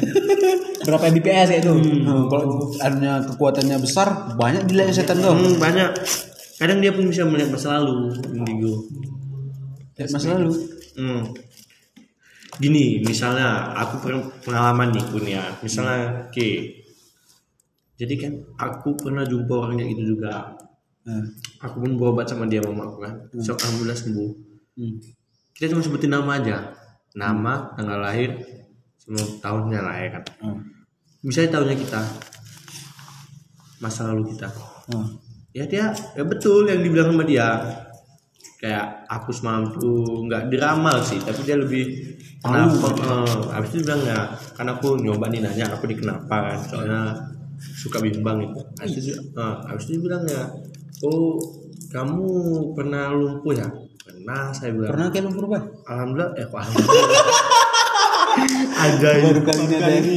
Berapa 0.87 1.11
Mbps 1.11 1.49
itu? 1.59 1.71
Nah, 2.07 2.31
kalau 2.31 2.71
adanya 2.79 3.19
kekuatannya 3.27 3.77
besar, 3.83 4.07
banyak 4.39 4.63
dilihat 4.71 4.95
setan 4.95 5.19
tuh. 5.19 5.35
Hmm, 5.35 5.59
banyak. 5.59 5.91
Kadang 6.57 6.79
dia 6.79 6.95
pun 6.95 7.05
bisa 7.11 7.27
melihat 7.27 7.51
masa 7.51 7.77
lalu 7.77 8.15
indigo. 8.31 8.87
Lihat 9.99 10.09
masa 10.15 10.39
lalu. 10.39 10.55
Hmm. 10.95 11.35
Gini, 12.57 13.03
misalnya 13.05 13.75
aku 13.75 14.01
pengalaman 14.41 14.89
nih 14.95 15.05
punya. 15.11 15.43
Misalnya, 15.61 16.31
oke. 16.31 16.47
Jadi 17.97 18.13
kan 18.15 18.33
aku 18.61 18.93
pernah 18.93 19.25
jumpa 19.25 19.53
orang 19.57 19.81
kayak 19.81 19.89
gitu 19.97 20.03
juga. 20.15 20.53
Nah, 21.07 21.23
Aku 21.65 21.81
pun 21.81 21.97
berobat 21.97 22.29
sama 22.29 22.45
dia 22.45 22.61
mama 22.61 22.85
aku 22.85 23.01
kan. 23.01 23.15
So, 23.41 23.57
alhamdulillah 23.57 23.97
sembuh. 23.97 24.31
hmm. 24.77 24.95
Kita 25.57 25.73
cuma 25.73 25.81
sebutin 25.81 26.13
nama 26.13 26.37
aja. 26.37 26.69
Nama, 27.17 27.73
tanggal 27.73 27.97
lahir, 27.97 28.37
semua 29.01 29.25
tahunnya 29.41 29.81
lah 29.81 29.95
ya 29.97 30.09
kan. 30.13 30.23
Oh. 30.45 30.57
Misalnya 31.25 31.57
tahunnya 31.57 31.77
kita. 31.81 32.01
Masa 33.81 34.13
lalu 34.13 34.37
kita. 34.37 34.53
Oh. 34.93 35.17
Ya 35.57 35.65
dia, 35.65 35.89
ya 36.13 36.21
betul 36.21 36.69
yang 36.69 36.85
dibilang 36.85 37.17
sama 37.17 37.25
dia. 37.25 37.57
Kayak 38.61 39.09
aku 39.09 39.33
semalam 39.33 39.73
tuh 39.73 40.25
nggak 40.29 40.53
diramal 40.53 41.01
sih, 41.01 41.17
tapi 41.21 41.41
dia 41.45 41.57
lebih 41.57 41.93
kenapa? 42.41 42.89
Eh, 42.93 43.41
habis 43.53 43.69
itu 43.73 43.81
dia 43.81 43.93
bilang 43.93 44.01
ya, 44.05 44.19
kan 44.53 44.65
aku 44.69 44.97
nyoba 44.97 45.29
nih 45.29 45.45
nanya 45.45 45.73
aku 45.77 45.85
di 45.89 45.97
kenapa 45.97 46.53
kan, 46.53 46.57
soalnya 46.65 47.01
suka 47.57 47.97
bimbang 47.99 48.41
itu. 48.45 48.61
Habis 48.77 48.95
itu, 49.01 49.11
eh, 49.17 49.55
habis 49.65 49.83
itu 49.89 49.97
dia 49.97 50.01
bilang 50.05 50.23
ya, 50.29 50.43
oh 51.05 51.37
kamu 51.89 52.27
pernah 52.77 53.13
lumpuh 53.13 53.53
ya? 53.53 53.67
Pernah 54.03 54.53
saya 54.53 54.73
bilang. 54.73 54.91
Pernah 54.93 55.07
kayak 55.09 55.23
lumpur 55.25 55.43
apa? 55.51 55.59
Alhamdulillah, 55.89 56.29
eh 56.37 56.45
kok 56.45 56.59
alhamdulillah. 56.61 57.25
ada 58.85 59.09
Baru 59.17 59.41
kali 59.41 59.61
ini 59.65 59.75
ada 59.81 59.89
yang 59.89 60.07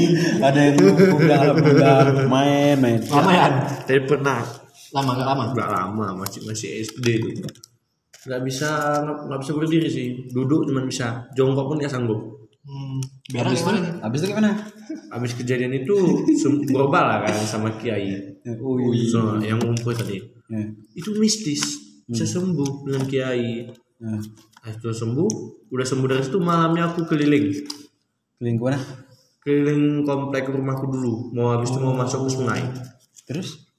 ada 0.45 0.61
yang 0.61 0.77
buka 0.77 1.39
buka 1.57 1.93
main 2.29 2.77
main. 2.77 3.01
Lama 3.09 3.31
ya? 3.33 3.47
Tapi 3.89 4.01
pernah 4.05 4.45
Lama 4.91 5.15
gak 5.15 5.27
lama? 5.27 5.45
nggak 5.55 5.71
lama 5.71 6.07
masih 6.19 6.41
masih 6.51 6.83
SD 6.83 7.07
itu 7.23 7.47
nggak 8.27 8.43
bisa 8.43 8.69
nggak 9.07 9.19
nggak 9.31 9.41
bisa 9.41 9.53
berdiri 9.57 9.89
sih 9.89 10.07
duduk 10.35 10.69
cuma 10.69 10.85
bisa 10.85 11.25
jongkok 11.33 11.73
pun 11.73 11.77
nggak 11.81 11.89
sanggup 11.89 12.40
Hmm, 12.61 13.01
biar 13.33 13.45
Habis 13.49 13.65
itu, 13.65 13.73
habis 14.05 14.19
itu 14.21 14.27
gimana? 14.37 14.53
habis 15.11 15.33
kejadian 15.33 15.73
itu 15.81 15.97
berubah 16.69 17.03
lah 17.09 17.19
kan 17.25 17.35
sama 17.43 17.73
kiai. 17.81 18.37
Oh, 18.61 18.77
so, 19.09 19.41
yang 19.41 19.59
ngumpul 19.59 19.97
tadi. 19.97 20.21
Ya. 20.51 20.67
itu 20.93 21.15
mistis. 21.17 21.63
Bisa 22.05 22.27
sembuh 22.27 22.85
dengan 22.85 23.07
kiai. 23.09 23.71
Nah, 24.03 24.21
Nah, 24.61 24.77
setelah 24.77 24.93
sembuh 24.93 25.31
udah 25.73 25.87
sembuh 25.89 26.09
dari 26.09 26.21
situ 26.21 26.37
malamnya 26.37 26.93
aku 26.93 27.09
keliling. 27.09 27.49
Keliling 28.37 28.57
ke 28.61 28.65
mana? 28.65 28.81
keliling 29.41 30.05
komplek 30.05 30.53
rumahku 30.53 30.85
dulu. 30.85 31.33
Mau 31.33 31.49
habis 31.57 31.73
itu 31.73 31.81
mau 31.81 31.97
masuk 31.97 32.29
ke 32.29 32.31
sungai. 32.37 32.61
Terus? 33.25 33.70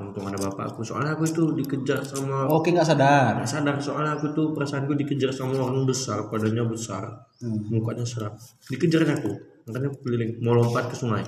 Untung 0.00 0.24
ada 0.26 0.38
bapakku 0.38 0.80
soalnya 0.86 1.18
aku 1.18 1.26
itu 1.26 1.42
dikejar 1.58 2.00
sama 2.00 2.46
Oke 2.48 2.70
nggak 2.70 2.86
sadar. 2.86 3.38
Nggak 3.42 3.50
sadar. 3.50 3.74
Soalnya 3.82 4.16
aku 4.16 4.32
tuh 4.32 4.54
perasaanku 4.54 4.94
dikejar 4.94 5.30
sama 5.34 5.58
orang 5.58 5.84
besar 5.84 6.26
badannya 6.30 6.64
besar. 6.70 7.04
Hmm. 7.38 7.70
mukanya 7.70 8.02
serak 8.02 8.34
dikejarnya 8.70 9.22
aku. 9.22 9.30
Makanya 9.68 9.86
aku 9.92 9.98
keliling. 10.06 10.30
Mau 10.42 10.56
lompat 10.56 10.90
ke 10.90 10.96
sungai. 10.96 11.22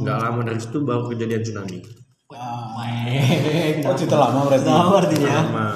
Nggak 0.00 0.16
lama 0.18 0.40
dari 0.46 0.60
situ 0.60 0.78
baru 0.82 1.08
kejadian 1.10 1.42
tsunami. 1.42 1.78
Main. 2.30 3.82
Oh 3.82 3.94
cerita 3.98 4.16
lama 4.18 4.46
berarti. 4.46 4.70
Tahu 4.70 4.92
artinya. 4.94 5.34
lama. 5.42 5.66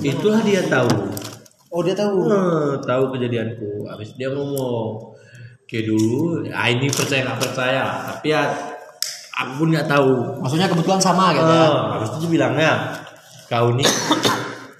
Itulah 0.00 0.40
dia 0.40 0.62
tahu. 0.64 0.92
Oh 1.68 1.80
dia 1.84 1.92
tahu. 1.92 2.24
Eh, 2.24 2.72
tahu 2.80 3.04
kejadianku. 3.12 3.84
Habis 3.84 4.16
dia 4.16 4.32
ngomong 4.32 5.16
kayak 5.68 5.84
dulu 5.84 6.48
ah 6.48 6.68
ini 6.72 6.88
percaya 6.88 7.28
nggak 7.28 7.40
percaya? 7.44 7.84
Tapi 8.08 8.32
ya 8.32 8.42
aku 9.38 9.52
pun 9.56 9.68
nggak 9.70 9.86
tahu. 9.86 10.12
Maksudnya 10.38 10.66
kebetulan 10.66 10.98
sama 10.98 11.30
gitu 11.30 11.46
ya. 11.46 11.62
Oh, 11.64 11.76
habis 11.94 12.08
itu 12.10 12.18
dia 12.20 12.30
bilangnya 12.30 12.72
kau 13.46 13.72
nih 13.72 13.88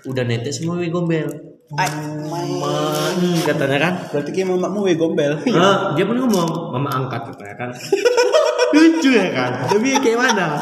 udah 0.05 0.25
netes 0.25 0.59
semua 0.59 0.77
we 0.77 0.89
gombel. 0.89 1.27
Ay, 1.71 1.91
Hmm, 3.13 3.39
katanya 3.45 3.79
kan. 3.79 3.93
Berarti 4.09 4.31
kayak 4.31 4.49
mamamu 4.49 4.83
we 4.83 4.95
gombel. 4.95 5.37
Ah, 5.53 5.93
dia 5.93 6.05
pun 6.05 6.17
ngomong 6.17 6.73
mama 6.73 6.89
angkat 6.91 7.29
katanya 7.29 7.55
kan. 7.57 7.71
Lucu 8.69 9.11
ya 9.11 9.29
kan? 9.33 9.51
Tapi 9.65 9.97
kayak 9.99 10.19
mana? 10.19 10.61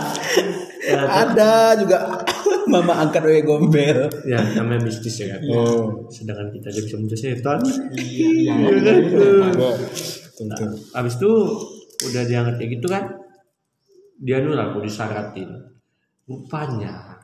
Ya, 0.83 0.99
Ada 1.03 1.75
juga 1.75 2.23
mama 2.73 2.95
angkat 2.97 3.23
we 3.23 3.43
gombel. 3.43 4.07
ya 4.23 4.39
namanya 4.55 4.83
mistis 4.85 5.15
ya 5.17 5.35
kan? 5.35 5.41
Oh. 5.49 6.07
sedangkan 6.09 6.51
kita 6.51 6.71
aja 6.71 6.81
bisa 6.81 6.97
muncul 6.97 7.19
setan 7.19 7.59
Iya. 7.95 8.55
nah, 10.43 10.59
abis 10.97 11.15
itu 11.17 11.31
udah 12.05 12.23
diangkat 12.23 12.55
kayak 12.57 12.71
gitu 12.77 12.87
kan 12.87 13.05
dia 14.17 14.41
nul 14.41 14.57
aku 14.57 14.81
disaratin 14.81 15.51
rupanya 16.25 17.21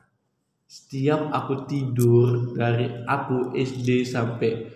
setiap 0.63 1.29
aku 1.29 1.65
tidur 1.65 2.53
dari 2.53 2.89
aku 3.03 3.53
SD 3.53 4.05
sampai 4.05 4.69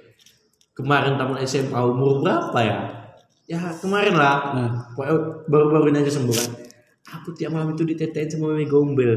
kemarin 0.73 1.17
taman 1.17 1.41
SMA 1.41 1.77
umur 1.77 2.21
berapa 2.21 2.59
ya 2.61 2.79
ya 3.47 3.59
kemarin 3.79 4.13
lah 4.13 4.37
Nah. 4.53 4.71
Baru-baru 5.47 5.89
ini 5.89 6.03
aja 6.03 6.13
sembuh 6.13 6.35
kan 6.35 6.49
aku 7.07 7.31
tiap 7.33 7.55
malam 7.55 7.71
itu 7.71 7.81
ditetein 7.81 8.27
sama 8.27 8.51
mami 8.51 8.67
gombel 8.67 9.13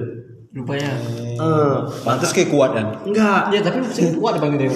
Rupanya. 0.50 0.90
eh 1.38 1.76
Pantas 2.02 2.34
kayak 2.34 2.50
kuat 2.50 2.74
kan. 2.74 3.06
enggak 3.06 3.54
Ya 3.54 3.62
tapi 3.62 3.86
sih 3.86 4.10
kuat 4.18 4.42
bang 4.42 4.58
dia. 4.58 4.66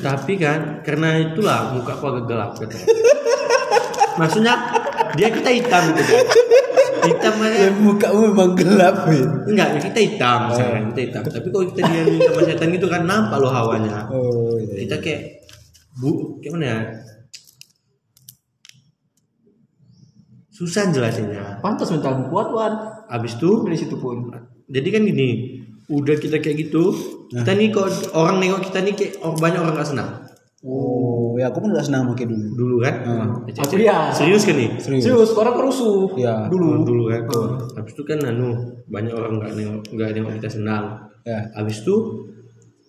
tapi 0.00 0.40
kan 0.40 0.80
karena 0.80 1.20
itulah 1.20 1.76
muka 1.76 1.92
aku 1.92 2.04
agak 2.08 2.24
gelap 2.24 2.50
gitu. 2.56 2.72
Maksudnya 4.16 4.54
dia 5.12 5.28
kita 5.28 5.50
hitam 5.52 5.92
gitu 5.92 6.08
kan. 6.08 6.24
Hitam 7.00 7.34
Ya, 7.40 7.48
aja. 7.48 7.68
mukamu 7.72 8.18
memang 8.32 8.50
gelap 8.52 8.96
ya. 9.08 9.24
Enggak, 9.46 9.68
ya 9.72 9.80
kita 9.80 9.98
hitam, 10.00 10.38
misalkan 10.48 10.82
kita 10.92 11.00
hitam. 11.06 11.22
Tapi 11.24 11.48
kalau 11.48 11.64
kita 11.68 11.80
diamin 11.84 12.18
sama 12.20 12.40
setan 12.44 12.68
gitu 12.70 12.86
kan 12.86 13.02
nampak 13.04 13.38
loh 13.38 13.48
hawanya. 13.48 14.04
Oh 14.08 14.54
iya. 14.56 14.84
Kita 14.84 14.96
kayak 14.98 15.20
bu, 15.96 16.36
kayak 16.38 16.52
mana 16.54 16.66
ya? 16.66 16.78
Susah 20.50 20.90
jelasinnya. 20.90 21.58
Pantas 21.58 21.88
mental 21.88 22.28
kuat 22.28 22.52
wan. 22.52 22.72
Abis 23.08 23.34
itu 23.36 23.64
Dari 23.64 23.76
situ 23.76 23.96
pun. 23.96 24.28
jadi 24.70 24.86
kan 24.86 25.02
gini, 25.02 25.58
udah 25.90 26.14
kita 26.14 26.38
kayak 26.38 26.56
gitu, 26.62 26.94
kita 27.26 27.50
nih 27.58 27.74
kok 27.74 27.90
orang 28.14 28.38
nengok 28.38 28.70
kita 28.70 28.86
nih 28.86 28.94
kayak 28.94 29.18
oh, 29.18 29.34
banyak 29.34 29.58
orang 29.58 29.74
gak 29.74 29.90
senang 29.90 30.10
Oh 30.62 31.19
ya 31.40 31.48
aku 31.48 31.58
pun 31.58 31.72
gak 31.72 31.80
senang 31.82 32.04
pakai 32.06 32.28
dulu. 32.28 32.48
dulu 32.52 32.76
kan. 32.84 32.94
Aku 33.48 33.74
dia. 33.74 34.12
Serius 34.12 34.44
kan 34.44 34.52
nih? 34.54 34.76
Serius. 34.76 35.02
Serius, 35.02 35.30
orang 35.32 35.56
kerusuh. 35.56 36.12
Ya. 36.14 36.44
dulu 36.46 36.84
dulu 36.84 37.08
kan 37.08 37.24
habis 37.74 37.96
itu 37.96 38.02
kan 38.04 38.20
anu 38.20 38.52
banyak 38.86 39.08
orang 39.10 39.40
nggak 39.40 39.52
nengok 39.56 39.80
nggak 39.88 40.08
nengok 40.12 40.32
kita 40.36 40.50
senang 40.52 40.84
Ya. 41.20 41.36
habis 41.52 41.80
itu 41.80 41.96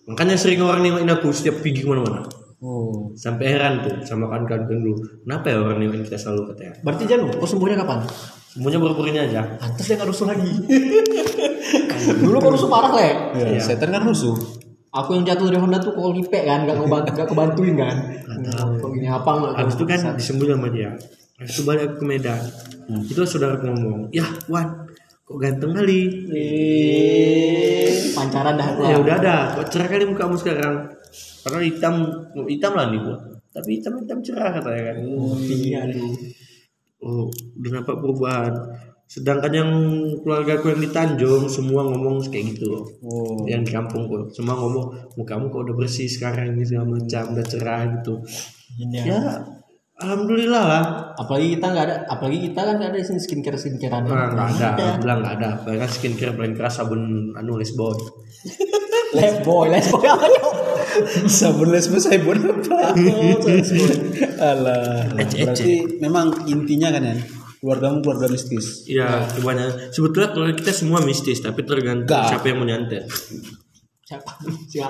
makanya 0.04 0.36
sering 0.36 0.60
orang 0.60 0.80
nengokin 0.80 1.08
aku 1.08 1.32
setiap 1.32 1.60
pergi 1.60 1.80
ke 1.80 1.88
mana-mana 1.88 2.28
Oh. 2.62 3.10
sampai 3.12 3.44
heran 3.50 3.82
tuh 3.82 4.06
sama 4.06 4.24
kawan-kawan 4.26 4.70
dulu 4.70 4.94
kenapa 5.20 5.50
ya 5.50 5.58
orang 5.58 5.78
nengokin 5.78 6.04
kita 6.04 6.14
selalu 6.14 6.54
katanya 6.54 6.78
Berarti 6.80 7.04
Janu, 7.04 7.26
kau 7.34 7.42
sembuhnya 7.42 7.74
kapan? 7.76 8.06
semuanya 8.52 8.78
baru 8.78 9.02
ini 9.02 9.18
aja 9.18 9.40
Pantas 9.56 9.82
dia 9.82 9.96
nggak 9.96 10.10
rusuh 10.12 10.26
lagi. 10.28 10.52
Dulu 12.22 12.36
kau 12.36 12.52
rusuh 12.52 12.68
parah 12.68 12.92
lek. 12.92 13.14
Ya, 13.34 13.58
setan 13.58 13.90
kan 13.90 14.02
rusuh. 14.02 14.34
Aku 14.92 15.16
yang 15.16 15.24
jatuh 15.24 15.48
dari 15.48 15.56
Honda 15.56 15.80
tuh 15.80 15.96
kau 15.96 16.12
lipek 16.12 16.44
kan, 16.44 16.68
gak 16.68 16.76
kebantu, 16.76 17.10
gak 17.16 17.28
kebantuin 17.32 17.74
kan. 17.80 17.96
Kau 18.76 18.92
gini 18.92 19.08
apa 19.08 19.30
nggak? 19.40 19.52
habis 19.56 19.74
itu 19.80 19.84
kan 19.88 20.00
disembuhin 20.20 20.60
sama 20.60 20.68
dia. 20.68 20.92
Habis 21.40 21.52
itu 21.56 21.62
balik 21.64 21.82
aku 21.88 21.94
ke 22.04 22.04
Medan. 22.04 22.42
Itu 23.08 23.24
saudara 23.24 23.56
ngomong 23.56 24.12
ya 24.12 24.28
Wan 24.52 24.84
kok 25.24 25.38
ganteng 25.40 25.72
kali? 25.72 26.28
Eh, 26.28 28.12
pancaran 28.12 28.52
dah 28.52 28.68
ya 28.84 29.00
udah 29.00 29.14
ada 29.16 29.36
kok 29.56 29.72
cerah 29.72 29.88
kali 29.88 30.04
mukamu 30.04 30.36
sekarang? 30.36 30.92
Karena 31.40 31.58
hitam 31.64 31.94
hitam 32.44 32.72
lah 32.76 32.92
nih 32.92 33.00
gua. 33.00 33.16
Tapi 33.48 33.80
hitam 33.80 33.96
hitam 33.96 34.20
cerah 34.20 34.60
katanya 34.60 34.92
kan. 34.92 34.96
Iya, 35.48 35.78
aduh. 35.88 36.12
Oh, 37.02 37.26
udah 37.32 37.70
nampak 37.80 37.96
perubahan. 37.96 38.52
Sedangkan 39.12 39.52
yang 39.52 39.70
keluarga 40.24 40.56
aku 40.56 40.72
yang 40.72 40.80
di 40.80 40.88
Tanjung 40.88 41.44
semua 41.44 41.84
ngomong 41.84 42.32
kayak 42.32 42.56
gitu 42.56 42.64
loh. 42.72 42.84
Oh. 43.04 43.44
Yang 43.44 43.68
di 43.68 43.70
kampung 43.76 44.08
kok 44.08 44.32
semua 44.32 44.56
ngomong 44.56 45.12
mukamu 45.20 45.52
kok 45.52 45.68
udah 45.68 45.76
bersih 45.76 46.08
sekarang 46.08 46.56
ini 46.56 46.64
segala 46.64 46.96
macam 46.96 47.36
udah 47.36 47.44
cerah 47.44 47.80
gitu. 48.00 48.24
Ini 48.80 48.96
ya. 48.96 49.04
Ya, 49.04 49.20
alhamdulillah 50.00 50.64
lah. 50.64 50.84
Apalagi 51.20 51.60
kita 51.60 51.66
nggak 51.76 51.84
ada, 51.84 51.96
apalagi 52.08 52.38
kita 52.40 52.60
kan 52.64 52.74
nggak 52.80 52.88
ada 52.88 52.98
sini 53.04 53.20
skincare 53.20 53.58
skincarean. 53.60 54.02
Nah, 54.08 54.48
nggak 54.48 54.70
ada, 54.80 54.96
bilang 54.96 55.18
nggak 55.20 55.34
ada. 55.44 55.48
Bahkan 55.60 55.90
skincare 55.92 56.32
paling 56.32 56.56
keras 56.56 56.80
sabun 56.80 57.36
anu 57.36 57.60
Lisbon. 57.60 58.00
Les 59.12 59.44
boy, 59.44 59.68
les 59.68 59.84
boy 59.92 60.08
apa 60.08 60.24
yuk? 60.24 60.52
Sabun 61.28 61.68
lesbos 61.68 62.08
saya 62.08 62.16
buat 62.24 62.40
apa? 62.40 62.96
Alah. 64.40 65.04
Berarti 65.12 66.00
memang 66.00 66.32
intinya 66.48 66.88
kan 66.96 67.12
ya 67.12 67.16
keluargamu 67.62 68.02
keluarga 68.02 68.26
mistis. 68.26 68.82
Iya, 68.90 69.22
kebanyakan. 69.38 69.94
Sebetulnya 69.94 70.28
keluarga 70.34 70.54
kita 70.58 70.72
semua 70.74 70.98
mistis, 71.00 71.38
tapi 71.38 71.62
tergantung 71.62 72.10
Nggak. 72.10 72.26
siapa 72.26 72.44
yang 72.50 72.58
mau 72.58 72.66
nyantet. 72.66 73.06
Siapa? 74.02 74.30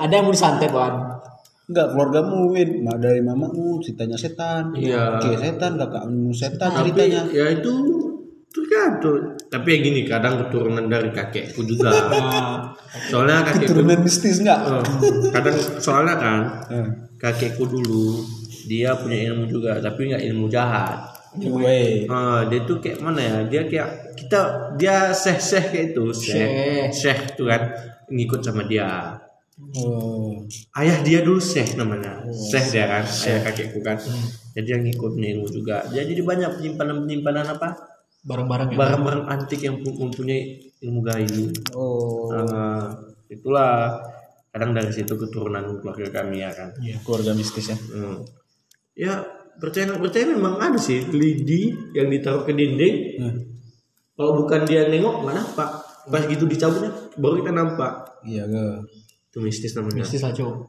Ada 0.01 0.13
yang 0.17 0.25
mau 0.25 0.33
disantet 0.33 0.73
kan? 0.73 1.21
Enggak, 1.69 1.87
keluargamu 1.93 2.37
Win. 2.49 2.81
Mak 2.81 2.97
dari 2.99 3.21
mamamu 3.21 3.77
ceritanya 3.79 4.17
setan. 4.17 4.73
Iya. 4.73 5.21
Oke, 5.21 5.37
setan, 5.37 5.77
kakakmu 5.77 6.33
setan 6.33 6.73
Tapi 6.73 6.91
ceritanya. 6.91 7.21
ya 7.29 7.47
itu 7.53 7.73
tergantung. 8.49 9.37
Tapi 9.47 9.69
ya 9.69 9.79
gini, 9.79 10.01
kadang 10.03 10.41
keturunan 10.41 10.89
dari 10.89 11.13
kakekku 11.13 11.61
juga. 11.63 11.93
Soalnya 13.13 13.45
kakekku 13.47 13.77
Turunan 13.79 14.01
mistis 14.01 14.41
enggak? 14.41 14.59
Oh, 14.65 14.81
kadang 15.29 15.57
soalnya 15.77 16.17
kan 16.17 16.41
Eh. 16.73 16.89
kakekku 17.21 17.69
dulu 17.69 18.25
dia 18.65 18.97
punya 18.97 19.29
ilmu 19.29 19.45
juga 19.45 19.77
tapi 19.77 20.09
nggak 20.09 20.23
ilmu 20.25 20.47
jahat 20.47 21.12
Gue. 21.33 22.05
Ah, 22.13 22.45
dia 22.45 22.61
tuh 22.69 22.77
kayak 22.77 23.01
mana 23.01 23.21
ya? 23.21 23.37
Dia 23.49 23.63
kayak 23.65 23.89
kita 24.21 24.41
dia 24.77 24.97
seh 25.17 25.41
seh 25.41 25.65
kayak 25.73 25.97
itu 25.97 26.05
seh. 26.13 26.93
Seh. 26.93 27.17
Tuh 27.33 27.49
kan 27.49 27.73
ngikut 28.13 28.41
sama 28.45 28.69
dia. 28.69 29.17
Oh. 29.79 30.43
ayah 30.81 30.99
dia 31.07 31.25
dulu 31.25 31.41
seh 31.41 31.65
namanya. 31.79 32.21
Seh 32.29 32.61
dia 32.69 32.85
kan 32.85 33.05
ayah. 33.05 33.41
kakekku 33.49 33.81
kan. 33.81 33.97
Jadi 34.53 34.69
yang 34.69 34.83
ngikut 34.85 35.13
ilmu 35.17 35.49
juga. 35.49 35.81
Jadi 35.89 36.21
dia 36.21 36.25
banyak 36.25 36.51
penyimpanan 36.61 36.97
penyimpanan 37.09 37.47
apa? 37.57 37.69
Barang-barang 38.23 38.69
ya. 38.71 38.77
barang-barang 38.79 39.25
antik 39.27 39.61
yang 39.65 39.81
pu- 39.81 39.97
mempunyai 39.97 40.61
ilmu 40.85 41.01
gaib. 41.01 41.53
Oh. 41.73 42.29
Ah, 42.29 42.93
itulah. 43.33 43.99
Kadang 44.53 44.77
dari 44.77 44.93
situ 44.93 45.17
keturunan 45.17 45.81
keluarga 45.81 46.21
kami 46.21 46.45
ya 46.45 46.53
kan. 46.53 46.77
Keluarga 47.09 47.33
mistis 47.33 47.73
ya. 47.73 47.79
Hmm. 47.81 48.21
Ya 48.93 49.25
percaya 49.63 49.87
nggak 49.87 50.03
percaya 50.03 50.25
memang 50.27 50.59
ada 50.59 50.75
sih 50.75 51.07
lidi 51.15 51.71
yang 51.95 52.11
ditaruh 52.11 52.43
ke 52.43 52.51
dinding. 52.51 52.95
Hmm. 53.23 53.39
Kalau 54.19 54.43
bukan 54.43 54.67
dia 54.67 54.91
nengok 54.91 55.23
nggak 55.23 55.37
nampak. 55.39 55.71
Pas 56.11 56.27
gitu 56.27 56.51
dicabutnya 56.51 56.91
baru 57.15 57.39
kita 57.39 57.53
nampak. 57.55 57.93
Iya, 58.27 58.51
ke. 58.51 58.83
Itu 59.31 59.39
mistis 59.39 59.79
namanya. 59.79 60.03
Mistis 60.03 60.27
lah 60.27 60.35
cowok. 60.35 60.67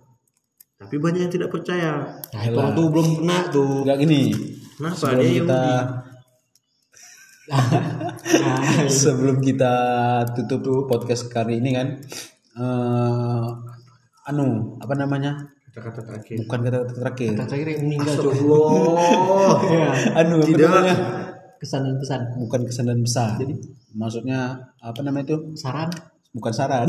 Tapi 0.78 0.96
banyak 1.02 1.26
yang 1.26 1.34
tidak 1.34 1.50
percaya. 1.50 2.06
Nah, 2.06 2.42
itu 2.46 2.54
orang 2.54 2.78
tuh 2.78 2.86
belum 2.94 3.08
kena 3.18 3.38
tuh. 3.50 3.82
Enggak 3.82 3.98
gini. 4.06 4.22
Kenapa 4.78 4.96
sebelum 5.02 5.18
dia 5.26 5.34
kita 5.42 5.62
Nah, 7.44 7.60
sebelum 9.04 9.44
kita 9.44 9.76
tutup 10.48 10.88
podcast 10.88 11.28
kali 11.28 11.60
ini 11.60 11.76
kan 11.76 12.00
eh 12.56 13.48
anu 14.32 14.80
apa 14.80 14.94
namanya 14.96 15.52
Kata-kata 15.74 16.02
terakhir. 16.06 16.38
bukan 16.46 16.60
kata-kata 16.62 16.94
terakhir. 16.94 17.30
Terakhir 17.36 17.68
yang 17.68 17.82
meninggal 17.84 18.16
Allah. 18.22 19.58
Iya. 19.66 19.88
anu 20.14 20.36
apa 20.38 20.48
Tidak. 20.48 20.70
namanya? 20.70 20.96
kesan 21.58 21.82
dan 21.82 21.96
pesan. 21.98 22.22
Bukan 22.38 22.62
kesan 22.68 22.86
dan 22.86 23.00
pesan. 23.02 23.32
Jadi? 23.40 23.54
Maksudnya 23.94 24.40
apa 24.78 25.00
namanya 25.02 25.26
itu? 25.28 25.38
Saran. 25.56 25.90
Bukan 26.30 26.52
saran. 26.52 26.86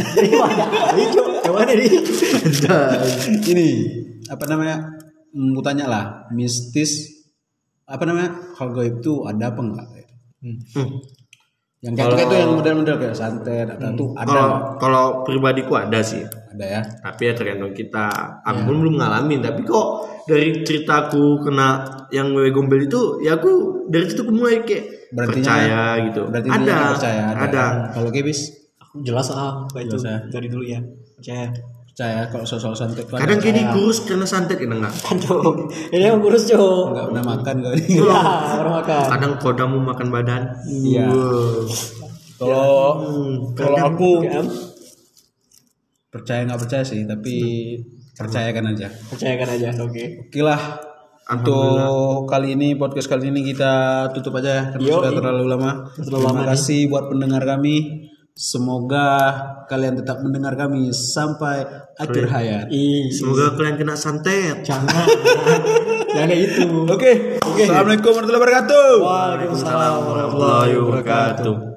Cok. 1.15 1.29
Coba 1.45 1.65
deh 1.65 1.77
ini? 3.53 3.69
Apa 4.27 4.45
namanya? 4.45 4.77
Hmm, 5.31 5.53
ku 5.53 5.61
tanya 5.61 5.87
lah. 5.87 6.05
Mistis 6.31 7.09
apa 7.85 8.05
namanya? 8.05 8.35
Hal 8.57 8.69
gaib 8.71 8.99
itu 8.99 9.25
ada 9.25 9.49
apa 9.49 9.61
enggak? 9.61 9.87
Hmm. 10.45 10.61
yang 11.81 11.93
kayak 11.97 12.17
itu 12.19 12.37
yang 12.37 12.53
model-model 12.53 12.97
kayak 12.97 13.13
santet 13.13 13.65
atau 13.69 13.93
tuh 13.93 14.09
ada 14.13 14.25
Kalau 14.25 14.45
nggak? 14.49 14.61
kalau 14.77 15.05
pribadiku 15.23 15.73
ada 15.77 16.01
sih. 16.01 16.25
Ada 16.55 16.67
ya 16.79 16.81
Tapi 16.83 17.23
ya 17.27 17.33
tergantung 17.35 17.75
kita. 17.75 18.07
Aku 18.47 18.71
pun 18.71 18.77
belum 18.87 18.95
ngalamin. 19.03 19.43
Tapi 19.43 19.67
kok 19.67 19.87
dari 20.31 20.63
ceritaku 20.63 21.43
kena 21.43 21.83
yang 22.15 22.31
wewe 22.31 22.55
gombel 22.55 22.79
itu, 22.79 23.19
ya 23.21 23.37
aku 23.37 23.85
dari 23.91 24.07
situ 24.09 24.23
aku 24.25 24.33
mulai 24.33 24.63
kayak 24.65 25.05
Berarti 25.15 25.41
percaya 25.41 25.83
gitu. 26.11 26.23
berarti 26.27 26.49
ada, 26.51 26.77
percaya 26.99 27.23
ada, 27.31 27.47
ada. 27.47 27.65
kalau 27.95 28.11
kebis 28.11 28.51
aku 28.83 29.07
jelas 29.07 29.31
ah 29.31 29.63
itu 29.79 29.95
ya. 30.03 30.19
dari 30.27 30.51
dulu 30.51 30.65
ya 30.67 30.83
percaya 31.15 31.55
percaya 31.87 32.27
kalau 32.27 32.43
soal 32.43 32.75
santet 32.75 33.07
ada. 33.07 33.23
Kadang 33.23 33.39
kayak 33.39 33.71
kurus 33.71 34.03
karena 34.03 34.27
santet 34.27 34.59
kadang 34.59 34.83
enggak. 34.83 34.95
kan 34.99 35.17
cok 35.23 35.71
ini 35.95 36.03
yang 36.03 36.19
kurus 36.19 36.51
cok 36.51 36.83
nggak 36.91 37.05
pernah 37.15 37.25
makan 37.31 37.55
kau 37.63 37.73
ini 37.79 37.95
ya 38.03 38.23
orang 38.59 38.75
makan 38.83 39.07
Kadang 39.15 39.33
kodamu 39.39 39.79
makan 39.87 40.07
badan. 40.11 40.43
Iya. 40.67 41.07
Kalau 42.35 42.99
kalau 43.55 43.77
kadang 43.79 43.95
aku 43.95 44.11
Kan? 44.27 44.47
Percaya 46.15 46.47
nggak 46.47 46.63
percaya 46.63 46.87
sih 46.87 47.03
tapi 47.03 47.35
percayakan 48.15 48.71
aja 48.71 48.87
percayakan 49.11 49.49
aja 49.59 49.69
oke 49.83 50.31
Oke 50.31 50.41
lah 50.47 50.79
untuk 51.25 52.29
kali 52.29 52.53
ini 52.53 52.77
podcast 52.77 53.09
kali 53.09 53.33
ini 53.33 53.41
kita 53.41 54.07
tutup 54.13 54.37
aja 54.39 54.53
ya 54.53 54.65
karena 54.77 54.85
Yo, 54.85 55.01
sudah 55.01 55.13
terlalu 55.17 55.45
lama. 55.49 55.71
Terima 55.97 56.45
kasih 56.53 56.93
buat 56.93 57.09
pendengar 57.09 57.41
kami. 57.49 58.05
Semoga 58.37 59.33
kalian 59.71 60.05
tetap 60.05 60.21
mendengar 60.21 60.53
kami 60.53 60.93
sampai 60.93 61.65
akhir 61.97 62.29
hayat. 62.29 62.67
Semoga 63.09 63.57
kalian 63.57 63.81
kena 63.81 63.97
santet. 63.97 64.61
jangan 64.61 65.07
jangan 66.13 66.29
itu 66.37 66.69
Oke. 66.93 67.41
Assalamualaikum 67.41 68.11
warahmatullahi 68.13 68.43
wabarakatuh. 68.45 68.89
Waalaikumsalam 69.01 69.93
Warahmatullahi 70.05 70.73
wabarakatuh. 70.77 71.74